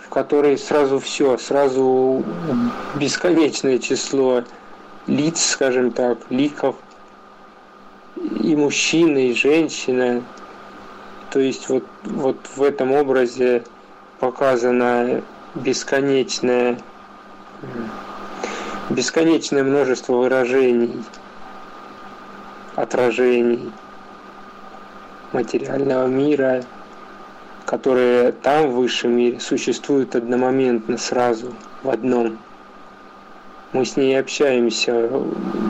в 0.00 0.08
которой 0.08 0.58
сразу 0.58 0.98
все, 0.98 1.38
сразу 1.38 2.24
бесконечное 2.96 3.78
число 3.78 4.42
лиц, 5.06 5.44
скажем 5.44 5.92
так, 5.92 6.18
ликов, 6.28 6.74
и 8.16 8.56
мужчина, 8.56 9.18
и 9.18 9.32
женщина. 9.32 10.24
То 11.30 11.38
есть 11.38 11.68
вот, 11.68 11.84
вот 12.02 12.36
в 12.56 12.62
этом 12.62 12.92
образе 12.92 13.62
показано 14.18 15.22
бесконечное, 15.54 16.78
бесконечное 18.90 19.64
множество 19.64 20.14
выражений, 20.14 20.92
отражений 22.76 23.72
материального 25.32 26.06
мира, 26.06 26.62
которые 27.64 28.32
там, 28.32 28.70
в 28.70 28.76
высшем 28.76 29.16
мире, 29.16 29.40
существуют 29.40 30.14
одномоментно, 30.14 30.98
сразу, 30.98 31.52
в 31.82 31.90
одном. 31.90 32.38
Мы 33.72 33.84
с 33.84 33.96
ней 33.96 34.18
общаемся, 34.18 35.10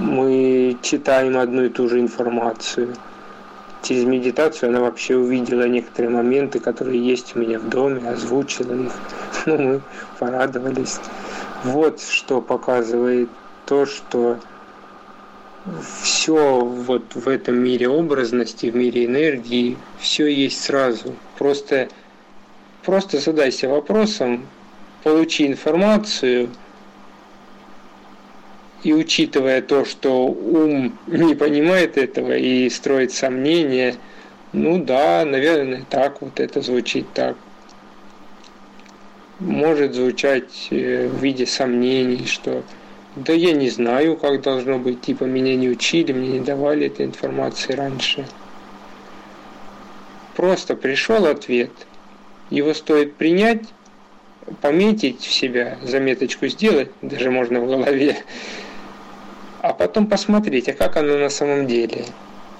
мы 0.02 0.76
читаем 0.82 1.38
одну 1.38 1.64
и 1.64 1.68
ту 1.70 1.88
же 1.88 2.00
информацию. 2.00 2.94
Через 3.82 4.04
медитацию 4.04 4.70
она 4.70 4.80
вообще 4.80 5.16
увидела 5.16 5.66
некоторые 5.66 6.10
моменты, 6.10 6.60
которые 6.60 7.04
есть 7.04 7.34
у 7.34 7.38
меня 7.38 7.58
в 7.58 7.68
доме, 7.68 8.08
озвучила 8.08 8.74
их. 8.74 8.92
Ну, 9.46 9.58
мы 9.58 9.80
порадовались. 10.18 10.98
Вот 11.72 12.00
что 12.00 12.40
показывает 12.40 13.28
то, 13.66 13.86
что 13.86 14.38
все 16.02 16.60
вот 16.64 17.14
в 17.14 17.28
этом 17.28 17.56
мире 17.56 17.88
образности, 17.88 18.66
в 18.66 18.76
мире 18.76 19.06
энергии, 19.06 19.76
все 19.98 20.26
есть 20.26 20.62
сразу. 20.62 21.14
Просто, 21.38 21.88
просто 22.84 23.18
задайся 23.18 23.68
вопросом, 23.68 24.46
получи 25.02 25.46
информацию– 25.46 26.48
и 28.86 28.92
учитывая 28.92 29.62
то, 29.62 29.84
что 29.84 30.26
ум 30.26 30.96
не 31.08 31.34
понимает 31.34 31.98
этого 31.98 32.36
и 32.36 32.70
строит 32.70 33.12
сомнения, 33.12 33.96
ну 34.52 34.82
да, 34.82 35.24
наверное, 35.24 35.84
так 35.90 36.22
вот 36.22 36.38
это 36.38 36.60
звучит 36.60 37.12
так. 37.12 37.36
Может 39.38 39.94
звучать 39.94 40.68
э, 40.70 41.08
в 41.08 41.22
виде 41.22 41.44
сомнений, 41.44 42.24
что 42.26 42.62
да 43.16 43.34
я 43.34 43.52
не 43.52 43.68
знаю, 43.68 44.16
как 44.16 44.40
должно 44.40 44.78
быть, 44.78 45.02
типа 45.02 45.24
меня 45.24 45.56
не 45.56 45.68
учили, 45.68 46.12
мне 46.12 46.38
не 46.38 46.40
давали 46.40 46.86
этой 46.86 47.04
информации 47.04 47.74
раньше. 47.74 48.26
Просто 50.34 50.74
пришел 50.74 51.26
ответ. 51.26 51.70
Его 52.48 52.72
стоит 52.72 53.16
принять, 53.16 53.64
пометить 54.62 55.20
в 55.20 55.32
себя, 55.32 55.78
заметочку 55.82 56.46
сделать, 56.46 56.90
даже 57.02 57.30
можно 57.30 57.60
в 57.60 57.66
голове, 57.66 58.18
а 59.60 59.74
потом 59.74 60.06
посмотреть, 60.06 60.68
а 60.68 60.72
как 60.72 60.96
оно 60.96 61.18
на 61.18 61.30
самом 61.30 61.66
деле. 61.66 62.04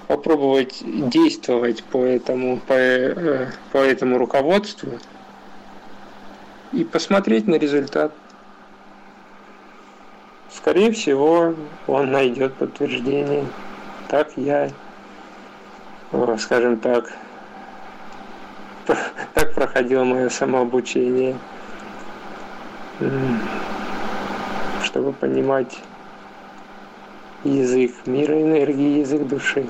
Попробовать 0.07 0.83
действовать 0.83 1.83
по 1.83 2.03
этому, 2.03 2.57
по, 2.57 2.73
э, 2.73 3.47
по 3.71 3.77
этому 3.77 4.17
руководству 4.17 4.99
и 6.71 6.83
посмотреть 6.83 7.47
на 7.47 7.55
результат. 7.55 8.11
Скорее 10.49 10.91
всего, 10.91 11.53
он 11.87 12.11
найдет 12.11 12.53
подтверждение. 12.55 13.45
Так 14.07 14.29
я, 14.37 14.69
скажем 16.37 16.79
так, 16.79 17.11
так 19.33 19.53
проходило 19.53 20.03
мое 20.03 20.29
самообучение, 20.29 21.37
чтобы 24.83 25.13
понимать 25.13 25.79
язык 27.43 27.91
мира 28.05 28.41
энергии, 28.41 28.99
язык 28.99 29.27
души. 29.27 29.65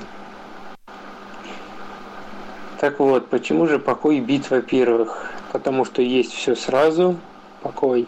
Так 2.80 3.00
вот, 3.00 3.28
почему 3.28 3.66
же 3.66 3.78
покой 3.78 4.20
бит, 4.20 4.50
во-первых? 4.50 5.37
Потому 5.52 5.84
что 5.84 6.02
есть 6.02 6.32
все 6.32 6.54
сразу, 6.54 7.16
покой 7.62 8.06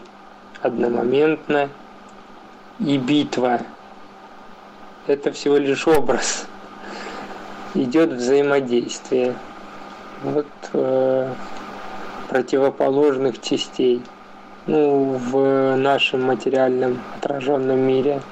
одномоментно, 0.61 1.69
и 2.79 2.97
битва– 2.97 3.61
это 5.07 5.31
всего 5.31 5.57
лишь 5.57 5.87
образ. 5.87 6.45
Идет 7.73 8.11
взаимодействие 8.11 9.35
вот 10.23 10.47
э, 10.73 11.33
противоположных 12.29 13.41
частей. 13.41 14.01
Ну, 14.67 15.13
в 15.13 15.75
нашем 15.75 16.23
материальном 16.23 17.01
отраженном 17.17 17.79
мире– 17.79 18.21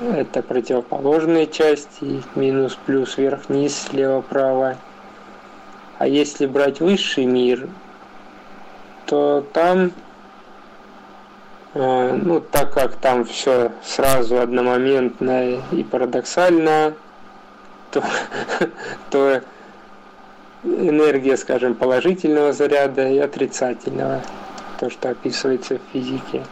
это 0.00 0.42
противоположные 0.42 1.46
части, 1.46 2.22
минус, 2.34 2.78
плюс, 2.84 3.16
вверх, 3.16 3.48
низ, 3.48 3.74
слева, 3.88 4.20
право. 4.20 4.76
А 5.98 6.06
если 6.06 6.46
брать 6.46 6.80
высший 6.80 7.24
мир, 7.24 7.68
то 9.06 9.46
там, 9.52 9.92
э, 11.72 12.18
ну, 12.22 12.40
так 12.40 12.74
как 12.74 12.96
там 12.96 13.24
все 13.24 13.72
сразу 13.82 14.38
одномоментно 14.38 15.58
и 15.72 15.82
парадоксально, 15.84 16.94
то, 17.90 18.02
то 19.10 19.40
энергия, 20.64 21.36
скажем, 21.38 21.74
положительного 21.74 22.52
заряда 22.52 23.08
и 23.08 23.18
отрицательного, 23.18 24.22
то, 24.78 24.90
что 24.90 25.10
описывается 25.10 25.78
в 25.78 25.92
физике. 25.92 26.42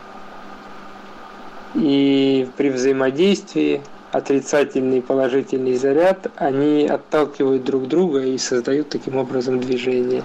И 1.74 2.48
при 2.56 2.70
взаимодействии 2.70 3.82
отрицательный 4.14 4.98
и 4.98 5.00
положительный 5.00 5.74
заряд, 5.74 6.30
они 6.36 6.86
отталкивают 6.86 7.64
друг 7.64 7.88
друга 7.88 8.20
и 8.20 8.38
создают 8.38 8.88
таким 8.88 9.16
образом 9.16 9.58
движение. 9.58 10.22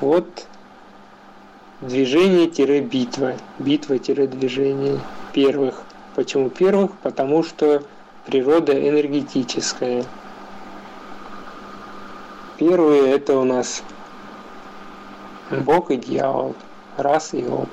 Вот 0.00 0.48
движение-битва, 1.82 3.34
битва-движение 3.60 4.98
первых. 5.32 5.84
Почему 6.16 6.50
первых? 6.50 6.90
Потому 6.98 7.44
что 7.44 7.84
природа 8.26 8.72
энергетическая. 8.72 10.04
Первые 12.58 13.12
это 13.12 13.38
у 13.38 13.44
нас 13.44 13.84
Бог 15.64 15.92
и 15.92 15.96
дьявол, 15.96 16.56
раз 16.96 17.34
и 17.34 17.46
оп 17.46 17.68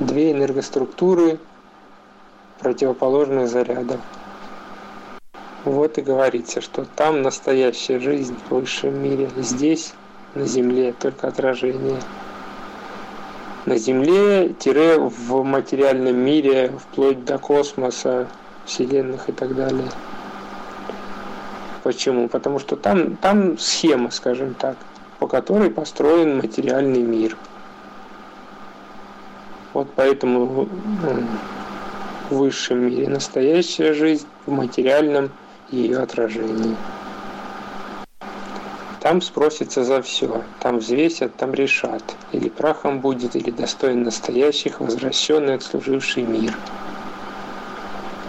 две 0.00 0.32
энергоструктуры 0.32 1.38
противоположных 2.60 3.48
зарядов. 3.48 4.00
Вот 5.64 5.98
и 5.98 6.02
говорится, 6.02 6.60
что 6.60 6.84
там 6.84 7.22
настоящая 7.22 7.98
жизнь 7.98 8.36
в 8.48 8.54
высшем 8.54 9.02
мире, 9.02 9.28
здесь, 9.36 9.94
на 10.34 10.46
Земле, 10.46 10.92
только 10.92 11.28
отражение. 11.28 12.00
На 13.64 13.76
Земле-в 13.76 15.42
материальном 15.42 16.16
мире, 16.16 16.72
вплоть 16.78 17.24
до 17.24 17.38
космоса, 17.38 18.28
вселенных 18.64 19.28
и 19.28 19.32
так 19.32 19.54
далее. 19.56 19.88
Почему? 21.82 22.28
Потому 22.28 22.58
что 22.60 22.76
там, 22.76 23.16
там 23.16 23.58
схема, 23.58 24.10
скажем 24.10 24.54
так, 24.54 24.76
по 25.18 25.26
которой 25.26 25.70
построен 25.70 26.36
материальный 26.36 27.02
мир– 27.02 27.36
вот 29.76 29.88
поэтому 29.94 30.66
в 32.30 32.36
высшем 32.36 32.86
мире 32.86 33.08
настоящая 33.08 33.92
жизнь, 33.92 34.26
в 34.46 34.50
материальном 34.50 35.30
ее 35.70 35.98
отражении. 35.98 36.76
там 39.00 39.20
спросится 39.20 39.84
за 39.84 40.02
все, 40.02 40.42
там 40.60 40.78
взвесят, 40.78 41.36
там 41.36 41.54
решат, 41.54 42.02
или 42.32 42.48
прахом 42.48 43.00
будет, 43.00 43.36
или 43.36 43.50
достоин 43.50 44.02
настоящих, 44.02 44.80
возвращенный 44.80 45.54
отслуживший 45.54 46.24
мир. 46.24 46.52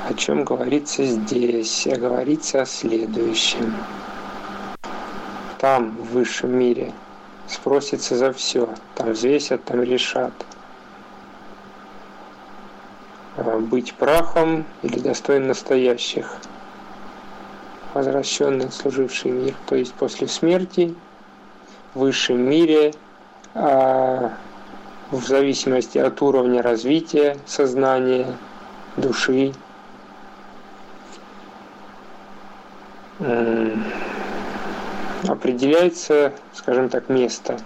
О 0.07 0.13
чем 0.13 0.45
говорится 0.45 1.03
здесь? 1.03 1.87
А 1.87 1.95
говорится 1.95 2.61
о 2.61 2.65
следующем. 2.65 3.75
Там, 5.57 5.97
в 5.97 6.13
высшем 6.13 6.57
мире, 6.57 6.93
спросится 7.47 8.15
за 8.15 8.31
все, 8.31 8.69
там 8.93 9.11
взвесят, 9.13 9.63
там 9.65 9.81
решат. 9.81 10.33
А 13.37 13.59
быть 13.59 13.93
прахом 13.93 14.65
или 14.81 14.99
достоин 14.99 15.47
настоящих– 15.47 16.37
возвращенный, 17.97 18.71
служивший 18.71 19.31
мир, 19.31 19.55
то 19.65 19.75
есть 19.75 19.93
после 19.93 20.27
смерти 20.27 20.93
в 21.93 21.99
высшем 21.99 22.39
мире, 22.39 22.93
а 23.53 24.33
в 25.09 25.25
зависимости 25.25 25.97
от 25.97 26.21
уровня 26.21 26.61
развития 26.61 27.37
сознания, 27.45 28.37
души, 28.97 29.53
определяется, 35.27 36.33
скажем 36.53 36.89
так, 36.89 37.09
место. 37.09 37.59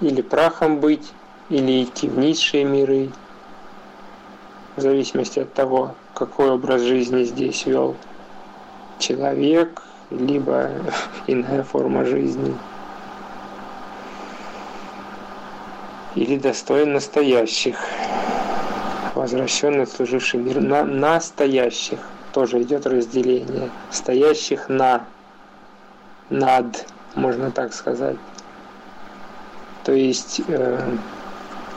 Или 0.00 0.20
прахом 0.20 0.80
быть, 0.80 1.12
или 1.50 1.82
идти 1.82 2.08
в 2.08 2.16
низшие 2.18 2.64
миры, 2.64 3.10
в 4.76 4.80
зависимости 4.80 5.40
от 5.40 5.52
того, 5.52 5.94
какой 6.14 6.50
образ 6.50 6.82
жизни 6.82 7.24
здесь 7.24 7.66
вел 7.66 7.96
человек, 8.98 9.82
либо 10.10 10.70
иная 11.26 11.64
форма 11.64 12.04
жизни. 12.04 12.54
Или 16.14 16.38
достоин 16.38 16.92
настоящих, 16.92 17.76
возвращенный 19.14 19.86
служивший 19.86 20.40
мир, 20.40 20.60
на 20.60 20.84
настоящих, 20.84 21.98
тоже 22.32 22.62
идет 22.62 22.86
разделение, 22.86 23.70
стоящих 23.90 24.68
на, 24.68 25.04
над, 26.28 26.86
можно 27.14 27.50
так 27.50 27.72
сказать. 27.72 28.16
То 29.84 29.92
есть 29.92 30.42
э, 30.46 30.96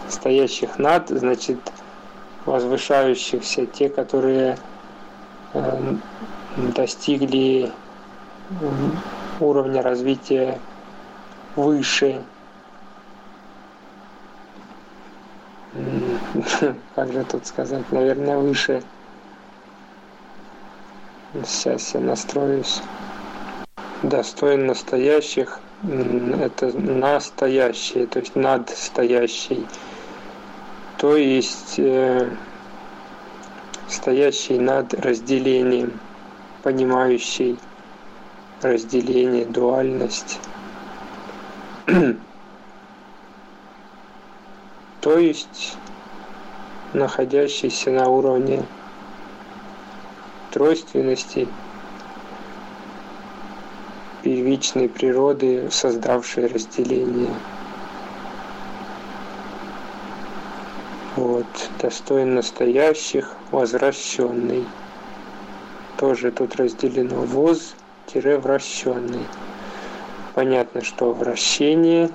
стоящих 0.10 0.78
над, 0.80 1.10
значит, 1.10 1.60
возвышающихся, 2.46 3.66
те, 3.66 3.90
которые 3.90 4.58
э, 5.54 5.96
достигли 6.76 7.72
уровня 9.40 9.82
развития 9.82 10.60
выше. 11.56 12.22
Как 16.96 17.12
же 17.12 17.24
тут 17.24 17.46
сказать? 17.48 17.92
Наверное, 17.92 18.38
выше. 18.38 18.84
Сейчас 21.46 21.96
я 21.96 22.00
настроюсь. 22.00 22.82
Достоин 24.04 24.68
настоящих– 24.68 25.60
это 26.40 26.78
настоящие, 26.78 28.06
то 28.06 28.20
есть 28.20 28.36
надстоящий 28.36 29.66
то 31.04 31.18
есть 31.18 31.80
э, 31.80 32.30
стоящий 33.90 34.58
над 34.58 34.94
разделением, 34.94 36.00
понимающий 36.62 37.60
разделение, 38.62 39.44
дуальность. 39.44 40.40
то 45.02 45.18
есть 45.18 45.76
находящийся 46.94 47.92
на 47.92 48.08
уровне 48.08 48.64
тройственности 50.52 51.50
первичной 54.22 54.88
природы, 54.88 55.70
создавшей 55.70 56.46
разделение. 56.48 57.34
Вот, 61.16 61.46
достоин 61.80 62.34
настоящих, 62.34 63.36
возвращенный. 63.52 64.66
Тоже 65.98 66.32
тут 66.32 66.56
разделено 66.56 67.22
воз-вращенный. 67.22 69.28
Понятно, 70.34 70.84
что 70.84 71.14
вращение 71.14 72.10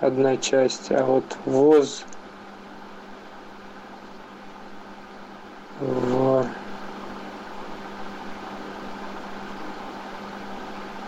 одна 0.00 0.36
часть, 0.36 0.92
а 0.92 1.04
вот 1.04 1.24
воз 1.46 2.04
в 5.80 6.46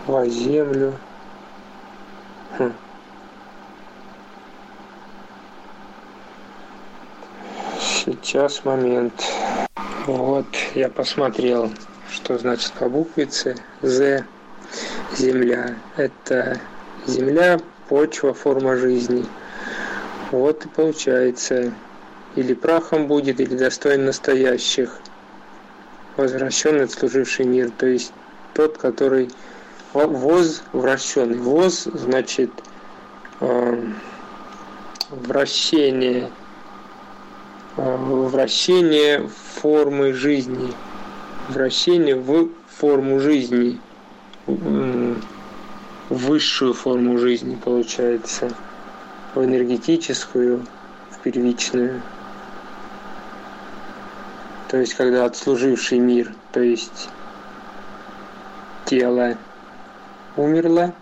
во 0.05 0.27
землю. 0.27 0.93
Хм. 2.57 2.73
Сейчас 8.05 8.63
момент. 8.63 9.13
Вот, 10.05 10.45
я 10.73 10.87
посмотрел, 10.87 11.69
что 12.09 12.37
значит 12.37 12.71
по 12.73 12.87
буквице 12.87 13.57
З. 13.81 14.23
Земля. 15.17 15.75
Это 15.97 16.61
земля, 17.05 17.59
почва, 17.89 18.33
форма 18.33 18.77
жизни. 18.77 19.25
Вот 20.31 20.65
и 20.65 20.69
получается. 20.69 21.73
Или 22.37 22.53
прахом 22.53 23.07
будет, 23.07 23.41
или 23.41 23.57
достоин 23.57 24.05
настоящих. 24.05 25.01
Возвращенный 26.15 26.85
отслуживший 26.85 27.45
мир. 27.45 27.69
То 27.71 27.87
есть 27.87 28.13
тот, 28.53 28.77
который 28.77 29.29
воз 29.93 30.63
вращенный. 30.71 31.37
Воз 31.37 31.83
значит 31.83 32.51
э, 33.41 33.83
вращение 35.09 36.29
вращение 37.79 39.27
формы 39.27 40.13
жизни, 40.13 40.73
вращение 41.47 42.15
в 42.15 42.49
форму 42.67 43.19
жизни, 43.19 43.79
в 44.47 45.15
высшую 46.09 46.73
форму 46.73 47.17
жизни 47.17 47.57
получается, 47.63 48.51
в 49.33 49.43
энергетическую, 49.43 50.65
в 51.11 51.19
первичную. 51.19 52.01
То 54.69 54.77
есть, 54.77 54.93
когда 54.95 55.25
отслуживший 55.25 55.99
мир, 55.99 56.33
то 56.51 56.61
есть 56.61 57.09
тело 58.85 59.37
умерло, 60.35 60.93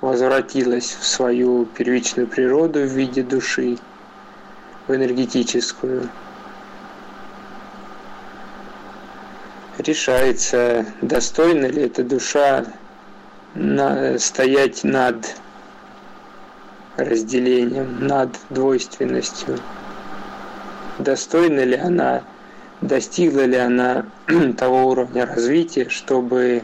возвратилось 0.00 0.96
в 0.98 1.06
свою 1.06 1.66
первичную 1.66 2.26
природу 2.26 2.80
в 2.80 2.86
виде 2.86 3.22
души– 3.22 3.78
энергетическую. 4.94 6.08
Решается, 9.78 10.86
достойна 11.00 11.66
ли 11.66 11.82
эта 11.82 12.02
душа 12.02 12.66
на, 13.54 14.18
стоять 14.18 14.84
над 14.84 15.36
разделением, 16.96 18.06
над 18.06 18.30
двойственностью. 18.50 19.58
Достойна 20.98 21.60
ли 21.60 21.76
она, 21.76 22.22
достигла 22.80 23.46
ли 23.46 23.56
она 23.56 24.06
того 24.58 24.86
уровня 24.86 25.26
развития, 25.26 25.88
чтобы 25.88 26.62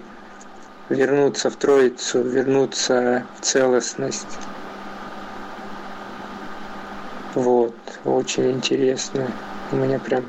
вернуться 0.88 1.50
в 1.50 1.56
Троицу, 1.56 2.22
вернуться 2.22 3.24
в 3.38 3.44
целостность. 3.44 4.38
Вот, 7.34 7.74
очень 8.06 8.52
интересно. 8.52 9.30
У 9.72 9.76
меня 9.76 9.98
прям 9.98 10.24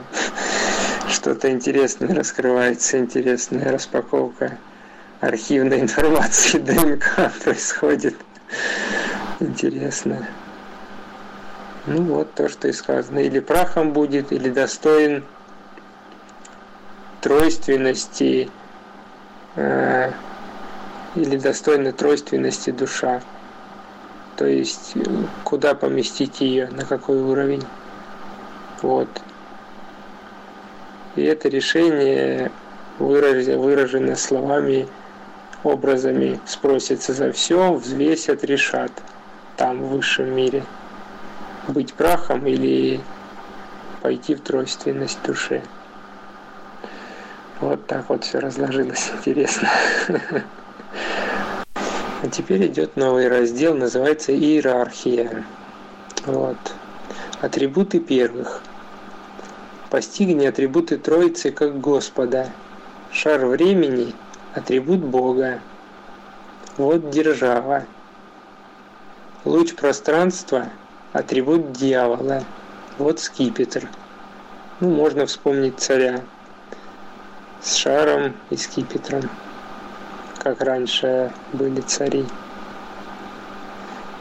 что-то 1.10 1.50
интересное 1.52 2.14
раскрывается, 2.14 2.98
интересная 2.98 3.72
распаковка 3.72 4.58
архивной 5.22 5.82
информации 5.82 6.58
ДНК 6.60 7.32
происходит. 7.44 8.16
Интересно. 9.40 10.28
Ну 11.86 12.04
вот 12.04 12.34
то, 12.34 12.50
что 12.50 12.68
и 12.68 12.74
сказано. 12.74 13.20
Или 13.20 13.40
прахом 13.40 13.94
будет, 13.94 14.32
или 14.32 14.50
достоин 14.50 15.24
тройственности, 17.22 18.50
э, 19.56 20.12
или 21.16 21.38
достойна 21.38 21.94
тройственности 21.94 22.72
душа. 22.72 23.22
То 24.38 24.46
есть 24.46 24.94
куда 25.44 25.74
поместить 25.74 26.42
ее, 26.42 26.68
на 26.68 26.86
какой 26.86 27.20
уровень. 27.20 27.64
Вот. 28.84 29.10
И 31.16 31.24
это 31.24 31.50
решение 31.50 32.52
выражено, 33.00 33.58
выражено 33.58 34.16
словами 34.16 34.88
образами 35.64 36.40
спросятся 36.46 37.14
за 37.14 37.32
все, 37.32 37.74
взвесят, 37.74 38.44
решат 38.44 38.92
там, 39.58 39.82
в 39.82 39.90
высшем 39.90 40.34
мире. 40.34 40.64
Быть 41.68 41.96
прахом 41.96 42.46
или 42.46 43.02
пойти 44.04 44.36
в 44.36 44.42
тройственность 44.42 45.20
души. 45.24 45.64
Вот 47.60 47.88
так 47.88 48.08
вот 48.10 48.24
все 48.24 48.38
разложилось 48.38 49.12
интересно. 49.18 49.70
А 52.24 52.28
теперь 52.30 52.66
идет 52.66 52.96
новый 52.96 53.28
раздел, 53.28 53.76
называется 53.76 54.34
иерархия. 54.34 55.46
Вот. 56.26 56.58
Атрибуты 57.42 58.00
первых. 58.00 58.64
Постигни 59.92 60.46
атрибуты 60.48 60.98
Троицы 60.98 61.52
как 61.52 61.80
Господа. 61.80 62.50
Шар 63.12 63.46
времени– 63.46 64.16
атрибут 64.56 65.00
Бога. 65.00 65.60
Вот 66.78 67.12
держава. 67.12 67.86
Луч 69.46 69.76
пространства– 69.76 70.70
атрибут 71.14 71.72
дьявола. 71.72 72.44
Вот 72.98 73.20
скипетр. 73.20 73.88
Ну, 74.80 74.90
можно 74.90 75.28
вспомнить 75.28 75.80
царя 75.80 76.22
с 77.62 77.76
шаром 77.76 78.36
и 78.50 78.58
скипетром, 78.58 79.30
как 80.48 80.62
раньше 80.62 81.30
были 81.52 81.82
цари. 81.82 82.26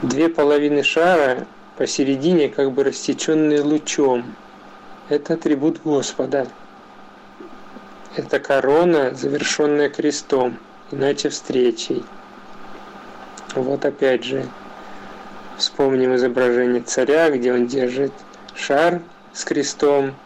Две 0.02 0.28
половины 0.28 0.82
шара 0.82 1.46
посередине 1.76 2.48
как 2.48 2.72
бы 2.72 2.82
растеченные 2.82 3.60
лучом. 3.60 4.34
Это 5.08 5.34
атрибут 5.34 5.80
Господа. 5.84 6.48
Это 8.16 8.40
корона, 8.40 9.14
завершенная 9.14 9.88
крестом, 9.88 10.58
иначе 10.90 11.28
встречей. 11.28 12.02
Вот 13.54 13.84
опять 13.84 14.24
же, 14.24 14.48
вспомним 15.56 16.16
изображение 16.16 16.82
царя, 16.82 17.30
где 17.30 17.52
он 17.52 17.68
держит 17.68 18.12
шар 18.56 19.00
с 19.32 19.44
крестом, 19.44 20.16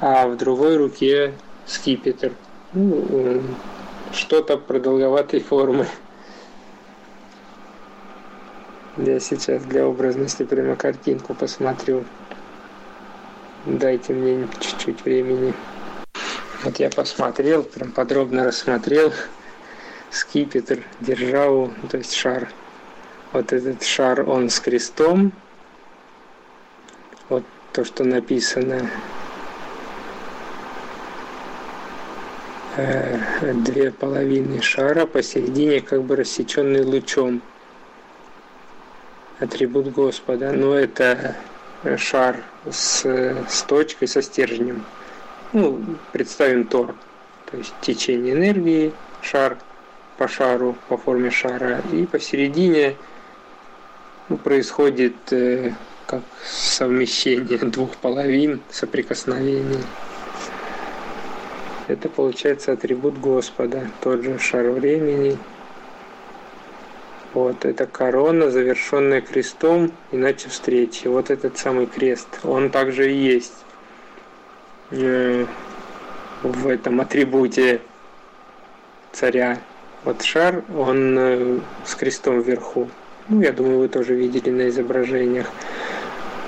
а 0.00 0.26
в 0.28 0.38
другой 0.38 0.78
руке 0.78 1.34
скипетр. 1.66 2.32
Ну, 2.72 3.42
что-то 4.12 4.56
продолговатой 4.56 5.40
формы. 5.40 5.86
Я 8.96 9.20
сейчас 9.20 9.62
для 9.64 9.86
образности 9.86 10.44
прямо 10.44 10.76
картинку 10.76 11.34
посмотрю. 11.34 12.04
Дайте 13.64 14.12
мне 14.12 14.46
чуть-чуть 14.60 15.04
времени. 15.04 15.54
Вот 16.64 16.78
я 16.78 16.90
посмотрел, 16.90 17.62
прям 17.62 17.90
подробно 17.90 18.44
рассмотрел 18.44 19.12
скипетр, 20.10 20.84
державу, 21.00 21.72
то 21.90 21.96
есть 21.96 22.14
шар. 22.14 22.48
Вот 23.32 23.52
этот 23.52 23.82
шар, 23.82 24.28
он 24.28 24.50
с 24.50 24.60
крестом. 24.60 25.32
Вот 27.28 27.44
то, 27.72 27.84
что 27.84 28.04
написано. 28.04 28.90
Две 32.76 33.90
половины 33.90 34.62
шара 34.62 35.06
посередине 35.06 35.80
как 35.80 36.02
бы 36.02 36.16
рассеченный 36.16 36.82
лучом. 36.82 37.42
Атрибут 39.40 39.88
Господа. 39.88 40.52
Но 40.52 40.74
это 40.74 41.36
шар 41.96 42.36
с, 42.70 43.04
с 43.04 43.62
точкой, 43.62 44.06
со 44.06 44.22
стержнем. 44.22 44.84
Ну, 45.52 45.84
представим 46.12 46.64
тор. 46.64 46.94
То 47.50 47.58
есть 47.58 47.74
течение 47.82 48.32
энергии, 48.32 48.92
шар 49.20 49.58
по 50.16 50.28
шару, 50.28 50.76
по 50.88 50.96
форме 50.96 51.30
шара. 51.30 51.82
И 51.92 52.06
посередине 52.06 52.96
ну, 54.28 54.38
происходит 54.38 55.14
э, 55.32 55.72
как 56.06 56.22
совмещение 56.44 57.58
двух 57.62 57.96
половин, 57.96 58.62
соприкосновение. 58.70 59.82
Это 61.88 62.08
получается 62.08 62.72
атрибут 62.72 63.18
Господа, 63.18 63.88
тот 64.00 64.22
же 64.22 64.38
шар 64.38 64.70
времени. 64.70 65.36
Вот, 67.34 67.64
это 67.64 67.86
корона, 67.86 68.50
завершенная 68.50 69.20
крестом, 69.20 69.90
иначе 70.12 70.48
встречи. 70.48 71.08
Вот 71.08 71.30
этот 71.30 71.58
самый 71.58 71.86
крест, 71.86 72.28
он 72.44 72.70
также 72.70 73.10
и 73.10 73.16
есть 73.16 73.64
э, 74.90 75.46
в 76.42 76.68
этом 76.68 77.00
атрибуте 77.00 77.80
царя. 79.12 79.58
Вот 80.04 80.22
шар, 80.22 80.62
он 80.76 81.16
э, 81.18 81.58
с 81.84 81.94
крестом 81.94 82.42
вверху. 82.42 82.88
Ну, 83.28 83.40
я 83.40 83.52
думаю, 83.52 83.78
вы 83.78 83.88
тоже 83.88 84.14
видели 84.14 84.50
на 84.50 84.68
изображениях. 84.68 85.46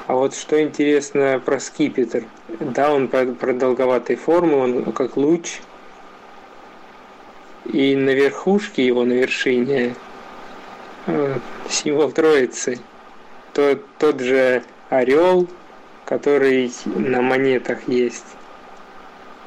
А 0.07 0.15
вот 0.15 0.35
что 0.35 0.63
интересно 0.63 1.41
про 1.43 1.59
скипетр. 1.59 2.25
Да, 2.61 2.93
он 2.93 3.09
продолговатой 3.09 4.17
формы, 4.17 4.57
он 4.57 4.93
как 4.93 5.17
луч. 5.17 5.61
И 7.73 7.97
на 7.97 8.11
верхушке 8.11 8.87
его, 8.87 9.05
на 9.05 9.13
вершине, 9.13 9.95
э, 11.07 11.39
символ 11.69 12.13
Троицы. 12.13 12.79
Тот, 13.55 13.85
тот 13.99 14.21
же 14.21 14.63
орел, 14.91 15.49
который 16.05 16.71
на 16.85 17.23
монетах 17.23 17.89
есть. 17.89 18.27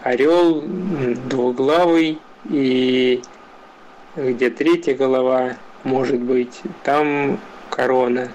Орел 0.01 0.63
двуглавый 0.63 2.19
и 2.49 3.21
где 4.15 4.49
третья 4.49 4.95
голова 4.95 5.57
может 5.87 6.19
быть, 6.19 6.61
там 6.83 7.39
корона. 7.69 8.29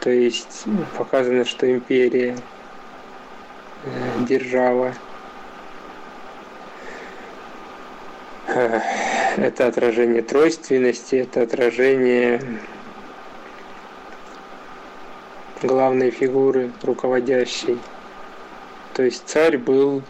То 0.00 0.10
есть 0.10 0.64
показано, 0.96 1.44
что 1.44 1.70
империя, 1.70 2.36
держава. 4.20 4.94
Э, 8.48 8.80
это 9.36 9.66
отражение 9.66 10.22
тройственности, 10.22 11.16
это 11.16 11.42
отражение 11.42 12.40
главной 15.62 16.10
фигуры 16.10 16.70
руководящей. 16.82 17.78
То 18.94 19.02
есть 19.02 19.22
царь 19.26 19.58
был 19.58 20.02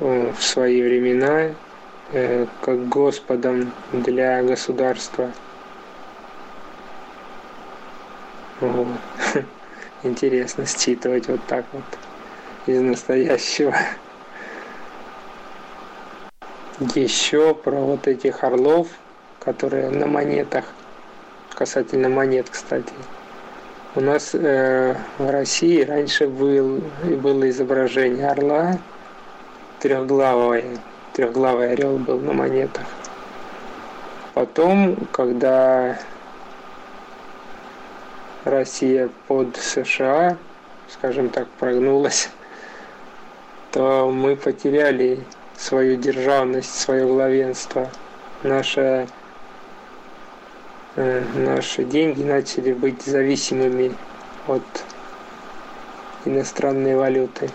э, 0.00 0.32
в 0.36 0.42
свои 0.42 0.82
времена 0.82 1.50
как 2.60 2.88
господом 2.88 3.72
для 3.92 4.40
государства– 4.44 5.32
вот. 8.60 8.86
Интересно 10.02 10.64
считывать 10.66 11.28
вот 11.28 11.40
так 11.46 11.64
вот 11.72 11.84
из 12.66 12.80
настоящего. 12.80 13.74
Еще 16.94 17.54
про 17.54 17.76
вот 17.76 18.06
этих 18.06 18.44
орлов, 18.44 18.88
которые 19.40 19.90
на 19.90 20.06
монетах, 20.06 20.64
касательно 21.54 22.08
монет, 22.08 22.48
кстати. 22.50 22.92
У 23.94 24.00
нас 24.00 24.34
э, 24.34 24.94
в 25.16 25.30
России 25.30 25.82
раньше 25.82 26.28
был, 26.28 26.82
было 27.02 27.48
изображение 27.48 28.28
орла, 28.28 28.78
трехглавое, 29.80 30.78
трехглавый 31.14 31.72
орел 31.72 31.96
был 31.96 32.18
на 32.20 32.34
монетах. 32.34 32.84
Потом, 34.34 34.96
когда 35.12 35.98
Россия 38.44 39.08
под 39.28 39.56
США, 39.56 40.36
скажем 40.90 41.30
так, 41.30 41.48
прогнулась, 41.58 42.28
то 43.72 44.10
мы 44.10 44.36
потеряли 44.36 45.20
свою 45.56 45.96
державность, 45.96 46.78
свое 46.78 47.06
главенство. 47.06 47.90
Наше, 48.42 49.08
э, 50.96 51.22
наши 51.34 51.84
деньги 51.84 52.22
начали 52.22 52.72
быть 52.72 53.02
зависимыми 53.02 53.92
от 54.46 54.62
иностранной 56.24 56.96
валюты. 56.96 57.50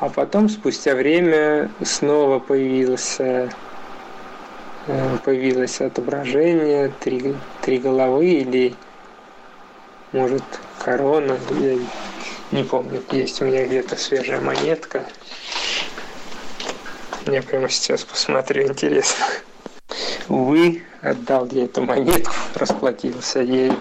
А 0.00 0.08
потом, 0.08 0.48
спустя 0.48 0.94
время, 0.94 1.70
снова 1.84 2.40
появился, 2.40 3.50
э, 4.88 5.16
появилось 5.24 5.80
отображение 5.80 6.92
три, 7.00 7.36
три 7.60 7.78
головы 7.78 8.26
или 8.26 8.74
может 10.12 10.42
корона, 10.78 11.38
я 11.60 11.78
не 12.52 12.64
помню, 12.64 13.02
есть 13.10 13.40
у 13.40 13.46
меня 13.46 13.66
где-то 13.66 13.96
свежая 13.96 14.40
монетка. 14.40 15.04
Я 17.26 17.42
прямо 17.42 17.68
сейчас 17.68 18.04
посмотрю, 18.04 18.68
интересно. 18.68 19.24
Увы, 20.28 20.82
отдал 21.00 21.48
я 21.50 21.64
эту 21.64 21.82
монетку, 21.82 22.32
расплатился 22.54 23.40
ею. 23.40 23.76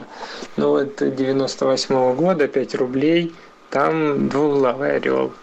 Ну 0.58 0.70
вот 0.70 0.96
98 0.98 1.96
-го 1.96 2.16
года, 2.16 2.48
5 2.48 2.76
рублей, 2.76 3.36
там 3.70 4.30
двуглавый 4.30 4.96
орел. 4.96 5.34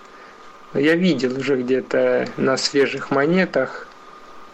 Я 0.75 0.97
видел 0.97 1.39
уже 1.39 1.63
где-то 1.63 2.29
на 2.37 2.57
свежих 2.57 3.11
монетах 3.11 3.89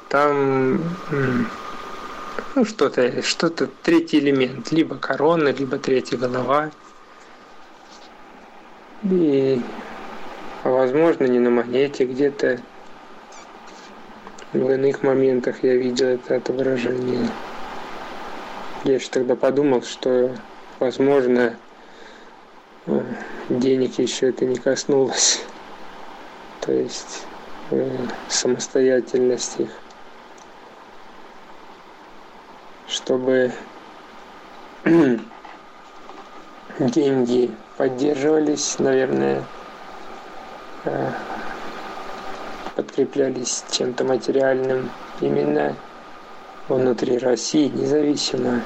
там 0.09 0.81
ну, 2.55 2.65
что-то, 2.65 3.23
что-то 3.23 3.69
третий 3.83 4.21
элемент, 4.21 4.71
либо 4.71 4.97
корона, 4.97 5.49
либо 5.49 5.79
третья 5.79 6.17
голова. 6.17 6.71
И, 9.05 9.61
возможно, 10.63 11.25
не 11.25 11.39
на 11.39 11.51
монете, 11.51 12.07
где-то 12.07 12.59
в 14.55 14.71
иных 14.71 15.03
моментах 15.03 15.63
я 15.63 15.75
видел 15.75 16.07
это 16.07 16.37
отображение. 16.37 17.29
Я 18.85 18.95
еще 18.95 19.11
тогда 19.11 19.37
подумал, 19.37 19.83
что, 19.83 20.35
возможно, 20.79 21.55
э, 22.87 23.01
денег 23.51 23.99
еще 23.99 24.31
это 24.31 24.47
не 24.47 24.57
коснулось. 24.57 25.43
То 26.63 26.73
есть 26.73 27.27
э, 27.73 27.91
самостоятельность 28.29 29.61
их. 29.61 29.71
Чтобы 32.89 33.53
деньги 36.79 37.51
поддерживались, 37.77 38.79
наверное, 38.79 39.43
э, 40.85 41.11
подкреплялись 42.77 43.65
чем-то 43.71 44.05
материальным 44.05 44.91
именно 45.21 45.75
внутри 46.69 47.19
России, 47.19 47.69
независимо 47.69 48.63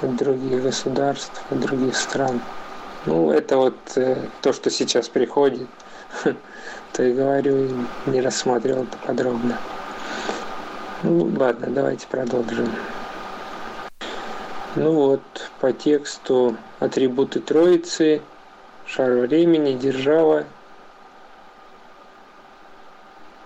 от 0.00 0.16
других 0.16 0.62
государств, 0.62 1.42
от 1.50 1.60
других 1.60 1.96
стран. 1.96 2.40
Ну, 3.06 3.30
это 3.30 3.56
вот 3.56 3.76
э, 3.96 4.16
то, 4.40 4.52
что 4.52 4.70
сейчас 4.70 5.08
приходит, 5.08 5.68
то 6.92 7.02
и 7.02 7.12
говорю, 7.12 7.68
не 8.06 8.20
рассматривал 8.20 8.84
это 8.84 8.96
подробно. 9.06 9.58
Ну, 11.02 11.32
ладно, 11.36 11.66
давайте 11.68 12.06
продолжим. 12.06 12.68
Ну 14.74 14.92
вот, 14.92 15.20
по 15.60 15.70
тексту 15.74 16.56
атрибуты 16.80 17.40
Троицы, 17.40 18.22
шар 18.86 19.10
времени, 19.18 19.74
держава. 19.74 20.46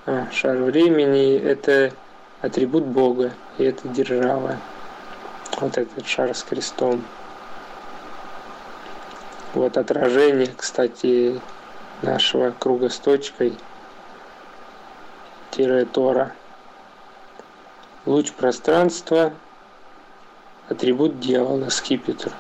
А, 0.05 0.29
шар 0.31 0.59
времени– 0.59 1.37
это 1.45 1.93
атрибут 2.43 2.85
Бога, 2.85 3.33
и 3.59 3.65
это 3.65 3.89
держава. 3.89 4.59
Вот 5.61 5.77
этот 5.77 6.07
шар 6.07 6.33
с 6.33 6.45
крестом. 6.45 7.05
Вот 9.55 9.77
отражение, 9.77 10.55
кстати, 10.57 11.41
нашего 12.03 12.53
круга 12.53 12.89
с 12.89 12.99
точкой 12.99 13.53
тире 15.51 15.87
Тора. 15.87 16.33
Луч 18.05 18.31
пространства– 18.31 19.33
атрибут 20.69 21.21
дьявола, 21.21 21.69
скипетр. 21.69 22.33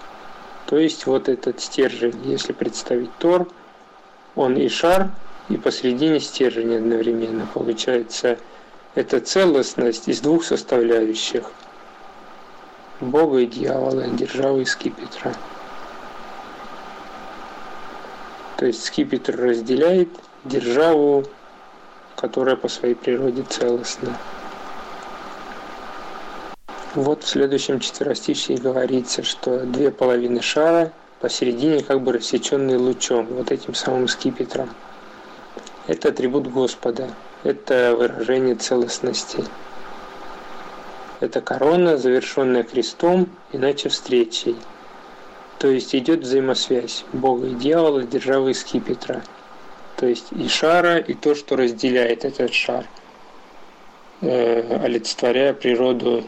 То 0.66 0.76
есть 0.76 1.06
вот 1.06 1.28
этот 1.28 1.60
стержень, 1.60 2.20
если 2.24 2.52
представить 2.52 3.16
Тор, 3.18 3.48
он 4.34 4.56
и 4.56 4.68
шар, 4.68 5.10
и 5.48 5.56
посредине 5.56 6.20
стержень 6.20 6.76
одновременно. 6.76 7.46
Получается, 7.54 8.38
это 8.94 9.20
целостность 9.20 10.08
из 10.08 10.20
двух 10.20 10.44
составляющих– 10.44 11.50
Бога 13.00 13.40
и 13.40 13.46
дьявола, 13.46 14.06
державы 14.08 14.62
и 14.62 14.64
скипетра. 14.64 15.34
То 18.56 18.64
есть 18.64 18.84
скипетр 18.84 19.36
разделяет 19.36 20.08
державу, 20.44 21.24
которая 22.16 22.56
по 22.56 22.68
своей 22.68 22.94
природе 22.94 23.42
целостна. 23.42 24.16
Вот 26.96 27.24
в 27.24 27.28
следующем 27.28 27.78
четверостишье 27.78 28.56
говорится, 28.56 29.22
что 29.22 29.66
две 29.66 29.90
половины 29.90 30.40
шара 30.40 30.92
посередине 31.20 31.82
как 31.82 32.00
бы 32.00 32.14
рассеченные 32.14 32.78
лучом, 32.78 33.26
вот 33.26 33.52
этим 33.52 33.74
самым 33.74 34.08
скипетром. 34.08 34.70
Это 35.86 36.08
атрибут 36.08 36.50
Господа, 36.50 37.10
это 37.44 37.94
выражение 37.94 38.54
целостности. 38.54 39.44
Это 41.20 41.42
корона, 41.42 41.98
завершенная 41.98 42.62
крестом, 42.62 43.28
иначе 43.52 43.90
встречей. 43.90 44.56
То 45.58 45.68
есть 45.68 45.94
идет 45.94 46.20
взаимосвязь 46.20 47.04
Бога 47.12 47.48
и 47.48 47.54
дьявола, 47.54 48.04
державы 48.04 48.52
и 48.52 48.54
скипетра. 48.54 49.22
То 49.98 50.06
есть 50.06 50.28
и 50.32 50.48
шара, 50.48 50.96
и 50.96 51.12
то, 51.12 51.34
что 51.34 51.56
разделяет 51.56 52.24
этот 52.24 52.54
шар, 52.54 52.86
э, 54.22 54.78
олицетворяя 54.82 55.52
природу 55.52 56.24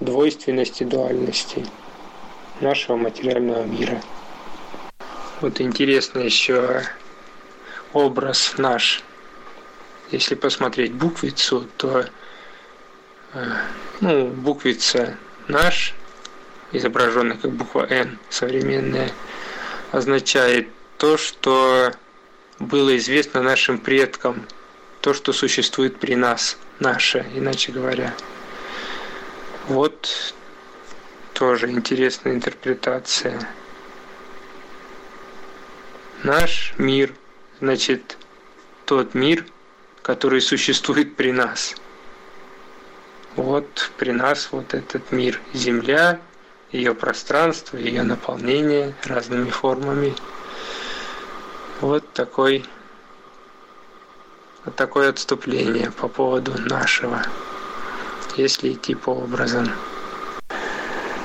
двойственности, 0.00 0.84
дуальности 0.84 1.66
нашего 2.60 2.96
материального 2.96 3.64
мира. 3.64 4.00
Вот 5.40 5.60
интересно 5.60 6.20
еще 6.20 6.82
образ 7.92 8.54
наш. 8.58 9.02
Если 10.10 10.34
посмотреть 10.34 10.92
буквицу, 10.92 11.66
то 11.76 12.06
э, 13.34 13.52
ну, 14.00 14.28
буквица 14.28 15.16
наш, 15.48 15.94
изображенная 16.72 17.36
как 17.36 17.52
буква 17.52 17.86
Н 17.90 18.18
современная, 18.30 19.10
означает 19.92 20.68
то, 20.98 21.16
что 21.16 21.92
было 22.58 22.96
известно 22.96 23.42
нашим 23.42 23.78
предкам, 23.78 24.46
то, 25.00 25.12
что 25.12 25.32
существует 25.32 25.98
при 25.98 26.14
нас, 26.14 26.56
наше, 26.80 27.26
иначе 27.34 27.72
говоря. 27.72 28.14
Вот 29.68 30.34
тоже 31.34 31.70
интересная 31.70 32.34
интерпретация. 32.34 33.40
Наш 36.22 36.74
мир, 36.78 37.12
значит, 37.60 38.16
тот 38.84 39.14
мир, 39.14 39.44
который 40.02 40.40
существует 40.40 41.16
при 41.16 41.32
нас– 41.32 41.74
вот 43.36 43.90
при 43.98 44.12
нас 44.12 44.48
вот 44.50 44.72
этот 44.72 45.12
мир 45.12 45.38
Земля, 45.52 46.20
ее 46.72 46.94
пространство, 46.94 47.76
ее 47.76 48.02
наполнение 48.02 48.94
разными 49.04 49.50
формами. 49.50 50.14
Вот 51.82 52.10
такой 52.14 52.64
вот 54.64 54.74
такое 54.74 55.10
отступление 55.10 55.90
по 55.90 56.08
поводу 56.08 56.52
нашего, 56.58 57.22
если 58.36 58.72
идти 58.72 58.94
по 58.94 59.10
образам. 59.10 59.68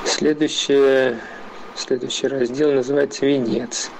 Следующее, 0.04 1.18
следующий 1.74 2.28
раздел 2.28 2.72
называется 2.72 3.26
«Венец». 3.26 3.90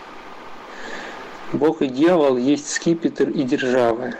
Бог 1.53 1.83
и 1.83 1.87
дьявол 1.87 2.39
есть 2.39 2.71
скипетр 2.71 3.29
и 3.29 3.43
держава. 3.43 4.13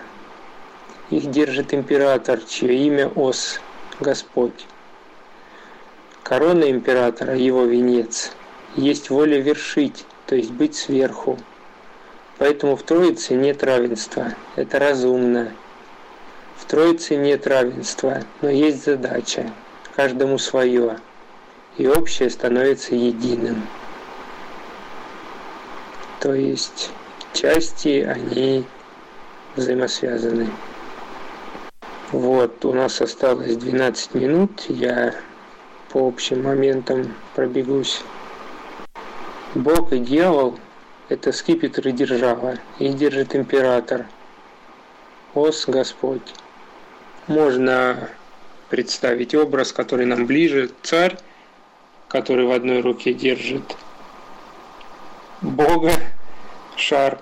Их 1.11 1.31
держит 1.31 1.73
император, 1.73 2.41
чье 2.41 2.75
имя 2.75 3.09
Ос– 3.09 3.59
Господь. 4.01 4.67
Корона 6.23 6.71
императора, 6.71 7.37
его 7.37 7.65
венец, 7.65 8.33
есть 8.77 9.11
воля 9.11 9.41
вершить, 9.41 10.05
то 10.27 10.35
есть 10.35 10.51
быть 10.51 10.75
сверху. 10.75 11.39
Поэтому 12.39 12.77
в 12.77 12.83
Троице 12.83 13.35
нет 13.35 13.63
равенства, 13.63 14.35
это 14.57 14.79
разумно. 14.79 15.53
В 16.63 16.65
Троице 16.65 17.17
нет 17.17 17.49
равенства, 17.49 18.23
но 18.41 18.49
есть 18.49 18.85
задача, 18.85 19.53
каждому 19.97 20.39
свое, 20.39 21.01
и 21.77 21.89
общее 21.89 22.31
становится 22.31 22.95
единым. 22.95 23.67
То 26.21 26.35
есть 26.35 26.91
части, 27.33 28.09
они 28.09 28.65
взаимосвязаны. 29.57 30.51
Вот, 32.13 32.65
у 32.65 32.73
нас 32.73 33.01
осталось 33.03 33.57
12 33.57 34.15
минут, 34.15 34.63
я 34.69 35.17
по 35.91 36.07
общим 36.07 36.45
моментам 36.45 37.13
пробегусь. 37.35 38.03
Бог 39.57 39.93
и 39.93 39.99
дьявол– 39.99 40.61
это 41.09 41.33
скипетр 41.33 41.89
и 41.89 41.93
держава, 41.93 42.55
и 42.79 42.89
держит 42.91 43.35
император. 43.35 44.07
Ос 45.35 45.65
Господь. 45.67 46.23
Можно 47.27 48.11
представить 48.69 49.35
образ, 49.35 49.73
который 49.73 50.07
нам 50.07 50.27
ближе, 50.27 50.71
царь, 50.83 51.17
который 52.09 52.47
в 52.47 52.53
одной 52.53 52.81
руке 52.81 53.13
держит 53.15 53.77
Бога, 55.41 55.93
шар, 56.77 57.21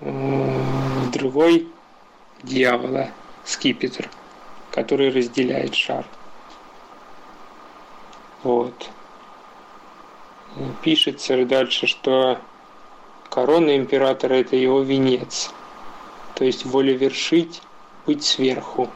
в 0.00 1.10
другой– 1.10 1.68
дьявола, 2.44 3.10
скипетр, 3.44 4.08
который 4.70 5.10
разделяет 5.10 5.74
шар. 5.74 6.04
Вот. 8.42 8.90
Пишется 10.82 11.44
дальше, 11.44 11.86
что 11.86 12.38
корона 13.30 13.76
императора– 13.76 14.34
это 14.34 14.56
его 14.56 14.82
венец, 14.82 15.50
то 16.34 16.44
есть 16.44 16.64
воля 16.64 16.94
вершить, 16.94 17.62
быть 18.06 18.24
сверху. 18.24 18.88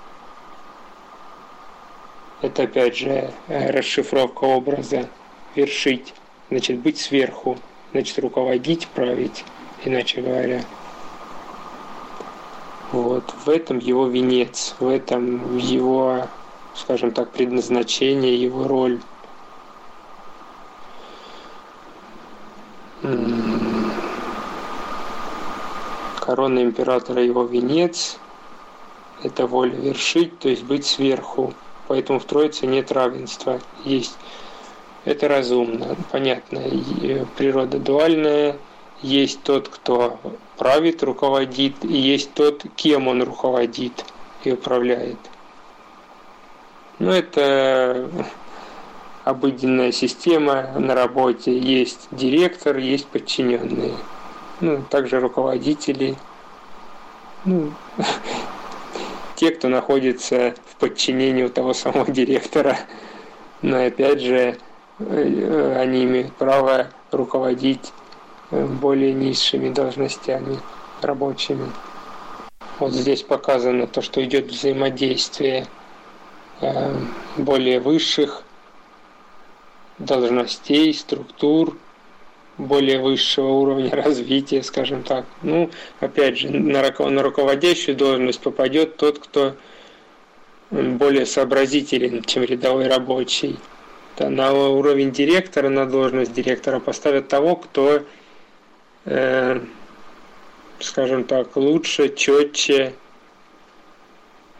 Это 2.41 2.65
опять 2.65 2.97
же 2.97 3.33
э, 3.49 3.71
расшифровка 3.71 4.45
образа. 4.45 5.09
Вершить. 5.55 6.15
Значит, 6.51 6.79
быть 6.79 6.99
сверху. 6.99 7.59
Значит, 7.93 8.19
руководить, 8.19 8.87
править, 8.89 9.45
иначе 9.85 10.21
говоря. 10.21 10.63
Вот. 12.93 13.35
В 13.45 13.49
этом 13.49 13.79
его 13.79 14.07
венец, 14.07 14.77
в 14.79 14.87
этом 14.87 15.59
его, 15.59 16.29
скажем 16.75 17.11
так, 17.11 17.33
предназначение, 17.33 18.41
его 18.41 18.69
роль. 18.69 19.01
Корона 26.21 26.63
императора 26.63 27.23
его 27.23 27.45
венец– 27.45 28.19
это 29.23 29.47
воля 29.47 29.75
вершить, 29.75 30.39
то 30.39 30.49
есть 30.49 30.65
быть 30.65 30.87
сверху. 30.87 31.55
Поэтому 31.87 32.19
в 32.19 32.25
Троице 32.25 32.67
нет 32.67 32.93
равенства. 32.93 33.61
Есть 33.85 34.17
это 35.05 35.29
разумно, 35.29 35.97
понятно. 36.13 36.61
Природа 37.37 37.79
дуальная. 37.79 38.57
Есть 39.01 39.43
тот, 39.43 39.69
кто 39.69 40.19
правит, 40.57 41.03
руководит, 41.03 41.85
и 41.85 41.97
есть 41.97 42.35
тот, 42.35 42.65
кем 42.75 43.07
он 43.07 43.23
руководит 43.23 44.05
и 44.43 44.53
управляет. 44.53 45.19
Ну, 46.99 47.13
это 47.13 48.11
обыденная 49.25 49.93
система 49.93 50.73
на 50.79 50.95
работе. 50.97 51.57
Есть 51.57 52.09
директор, 52.11 52.77
есть 52.77 53.07
подчиненные 53.07 53.95
ну, 54.61 54.83
также 54.89 55.21
руководители, 55.21 56.17
ну, 57.45 57.73
те, 59.39 59.53
кто 59.53 59.69
находится 59.69 60.55
в 60.67 60.77
подчинении 60.77 61.45
у 61.45 61.49
того 61.49 61.73
самого 61.73 62.07
директора. 62.11 62.77
Но 63.63 63.85
опять 63.87 64.21
же, 64.21 64.59
э, 64.99 65.77
они 65.81 66.05
имеют 66.05 66.35
право 66.35 66.89
руководить 67.13 67.93
э, 68.51 68.65
более 68.67 69.15
низшими 69.15 69.71
должностями 69.71 70.59
рабочими. 71.03 71.71
Вот 72.81 72.93
здесь 72.93 73.23
показано 73.23 73.87
то, 73.87 74.03
что 74.03 74.25
идет 74.25 74.47
взаимодействие 74.47 75.67
э, 76.61 76.97
более 77.37 77.79
высших 77.79 78.43
должностей, 79.99 80.93
структур 80.95 81.77
более 82.59 83.01
высшего 83.01 83.49
уровня 83.49 83.91
развития, 83.93 84.63
скажем 84.63 85.03
так. 85.03 85.25
Ну, 85.43 85.71
опять 86.01 86.39
же, 86.39 86.51
на, 86.51 86.83
руководящую 87.23 87.97
должность 87.97 88.41
попадет 88.41 88.97
тот, 88.97 89.19
кто 89.19 89.55
более 90.71 91.25
сообразителен, 91.25 92.23
чем 92.25 92.43
рядовой 92.43 92.89
рабочий. 92.89 93.57
На 94.19 94.53
уровень 94.53 95.13
директора, 95.13 95.69
на 95.69 95.87
должность 95.87 96.33
директора 96.33 96.81
поставят 96.81 97.29
того, 97.29 97.55
кто, 97.55 98.03
э, 99.05 99.61
скажем 100.81 101.25
так, 101.25 101.57
лучше, 101.57 102.13
четче 102.15 102.95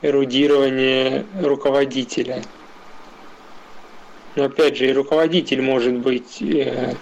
эрудирование 0.01 1.27
руководителя. 1.43 2.43
Но 4.37 4.45
опять 4.45 4.77
же, 4.77 4.89
и 4.89 4.93
руководитель 4.93 5.61
может 5.61 5.95
быть 5.95 6.41
э, 6.41 6.95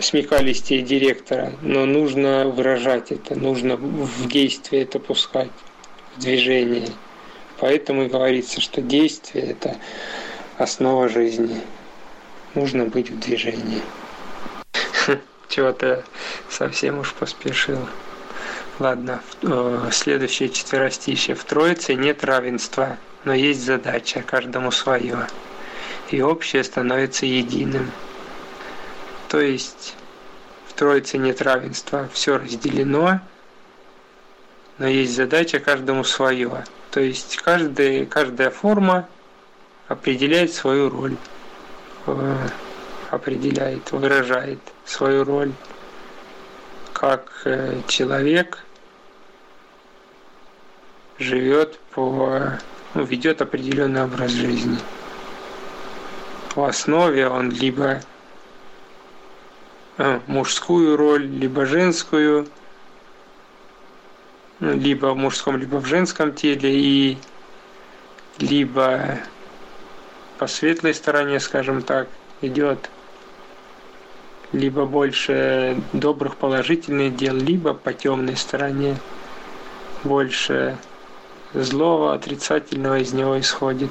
смекалистее 0.00 0.82
директора, 0.82 1.52
но 1.62 1.86
нужно 1.86 2.48
выражать 2.48 3.12
это, 3.12 3.34
нужно 3.34 3.76
в 3.76 4.28
действие 4.28 4.82
это 4.82 4.98
пускать, 4.98 5.50
в 6.16 6.20
движение. 6.20 6.88
Поэтому 7.58 8.04
и 8.04 8.08
говорится, 8.08 8.60
что 8.60 8.80
действие– 8.80 9.44
это 9.50 9.76
основа 10.56 11.08
жизни. 11.08 11.60
Нужно 12.54 12.86
быть 12.86 13.10
в 13.10 13.18
движении. 13.18 13.82
Чего-то 15.48 16.04
совсем 16.48 16.98
уж 16.98 17.12
поспешил. 17.14 17.78
Ладно, 18.78 19.20
э, 19.42 19.88
следующее 19.92 20.48
четверостище. 20.48 21.34
В 21.34 21.44
Троице 21.44 21.94
нет 21.94 22.24
равенства, 22.24 22.96
но 23.24 23.34
есть 23.34 23.62
задача, 23.62 24.22
каждому 24.22 24.70
свое. 24.70 25.26
И 26.10 26.22
общее 26.22 26.64
становится 26.64 27.26
единым. 27.26 27.90
То 29.30 29.40
есть 29.40 29.94
в 30.66 30.72
Троице 30.72 31.16
нет 31.16 31.40
равенства, 31.40 32.08
все 32.12 32.36
разделено, 32.36 33.20
но 34.78 34.88
есть 34.88 35.14
задача 35.14 35.60
каждому 35.60 36.02
свое. 36.02 36.64
То 36.90 36.98
есть 36.98 37.36
каждый, 37.36 38.06
каждая 38.06 38.50
форма 38.50 39.08
определяет 39.86 40.52
свою 40.52 40.90
роль, 40.90 41.16
э, 42.06 42.48
определяет, 43.12 43.92
выражает 43.92 44.58
свою 44.84 45.22
роль 45.22 45.52
как 46.92 47.30
э, 47.44 47.82
человек 47.86 48.58
живет 51.20 51.78
по, 51.94 52.58
ну, 52.94 53.04
ведет 53.04 53.42
определенный 53.42 54.02
образ 54.02 54.32
жизни. 54.32 54.76
В 56.56 56.64
основе 56.64 57.28
он 57.28 57.50
либо 57.50 58.00
мужскую 60.26 60.96
роль, 60.96 61.26
либо 61.26 61.66
женскую, 61.66 62.46
ну, 64.60 64.72
либо 64.74 65.06
в 65.06 65.16
мужском, 65.16 65.56
либо 65.56 65.76
в 65.76 65.86
женском 65.86 66.32
теле, 66.32 66.70
и 66.72 67.18
либо 68.38 69.18
по 70.38 70.46
светлой 70.46 70.94
стороне, 70.94 71.40
скажем 71.40 71.82
так, 71.82 72.08
идет 72.40 72.90
либо 74.52 74.86
больше 74.86 75.80
добрых 75.92 76.36
положительных 76.36 77.16
дел, 77.16 77.34
либо 77.34 77.74
по 77.74 77.92
темной 77.92 78.36
стороне 78.36 78.96
больше 80.02 80.76
злого, 81.52 82.14
отрицательного 82.14 82.98
из 82.98 83.12
него 83.12 83.38
исходит. 83.38 83.90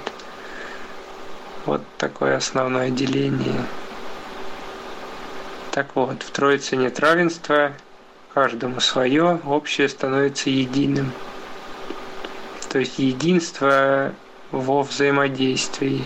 Вот 1.66 1.82
такое 1.98 2.36
основное 2.38 2.90
деление. 2.90 3.66
Так 5.72 5.96
вот, 5.96 6.24
в 6.24 6.32
Троице 6.32 6.76
нет 6.76 7.00
равенства, 7.00 7.74
каждому 8.34 8.80
свое, 8.80 9.40
общее 9.46 9.88
становится 9.88 10.50
единым. 10.50 11.12
То 12.70 12.80
есть 12.80 13.00
единство 13.00 14.14
во 14.52 14.84
взаимодействии 14.84 16.04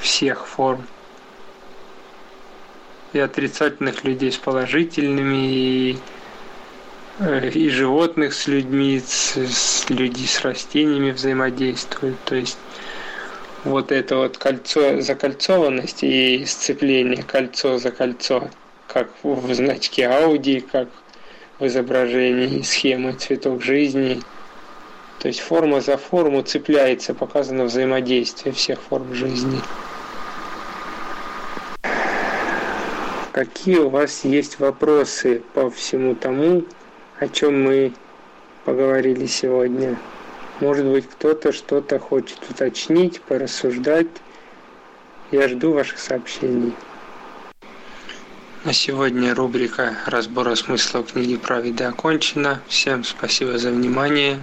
всех 0.00 0.46
форм. 0.46 0.86
И 3.12 3.18
отрицательных 3.18 4.04
людей 4.04 4.30
с 4.30 4.36
положительными, 4.36 5.52
и, 5.52 5.98
э, 7.18 7.50
и 7.50 7.68
животных 7.68 8.34
с 8.34 8.46
людьми, 8.46 9.00
с, 9.04 9.36
с 9.36 9.90
люди 9.90 10.26
с 10.26 10.40
растениями 10.42 11.10
взаимодействуют. 11.10 12.16
То 12.24 12.36
есть 12.36 12.58
вот 13.64 13.92
это 13.92 14.16
вот 14.16 14.38
кольцо, 14.38 15.00
закольцованность 15.00 16.02
и 16.02 16.44
сцепление 16.46 17.22
кольцо 17.22 17.78
за 17.78 17.90
кольцо, 17.90 18.48
как 18.86 19.10
в 19.22 19.52
значке 19.54 20.04
Audi, 20.04 20.60
как 20.60 20.88
в 21.58 21.66
изображении 21.66 22.62
схемы 22.62 23.12
цветок 23.12 23.62
жизни. 23.62 24.20
То 25.18 25.28
есть 25.28 25.40
форма 25.40 25.80
за 25.82 25.98
форму 25.98 26.42
цепляется, 26.42 27.12
показано 27.12 27.64
взаимодействие 27.64 28.54
всех 28.54 28.80
форм 28.80 29.12
жизни. 29.12 29.60
Какие 33.32 33.78
у 33.78 33.90
вас 33.90 34.24
есть 34.24 34.58
вопросы 34.58 35.42
по 35.54 35.70
всему 35.70 36.14
тому, 36.14 36.64
о 37.18 37.28
чем 37.28 37.62
мы 37.62 37.92
поговорили 38.64 39.26
сегодня? 39.26 39.98
Может 40.60 40.84
быть, 40.86 41.08
кто-то 41.08 41.52
что-то 41.52 41.98
хочет 41.98 42.38
уточнить, 42.50 43.20
порассуждать. 43.22 44.08
Я 45.30 45.48
жду 45.48 45.72
ваших 45.72 45.98
сообщений. 45.98 46.74
На 48.64 48.74
сегодня 48.74 49.34
рубрика 49.34 49.96
разбора 50.04 50.54
смысла 50.54 51.02
книги 51.02 51.36
«Праведа» 51.36 51.88
окончена. 51.88 52.60
Всем 52.68 53.04
спасибо 53.04 53.56
за 53.56 53.70
внимание. 53.70 54.38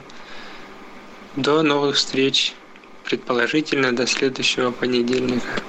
До 1.36 1.62
новых 1.62 1.98
встреч, 1.98 2.56
предположительно 3.04 3.96
до 3.96 4.08
следующего 4.08 4.72
понедельника. 4.72 5.62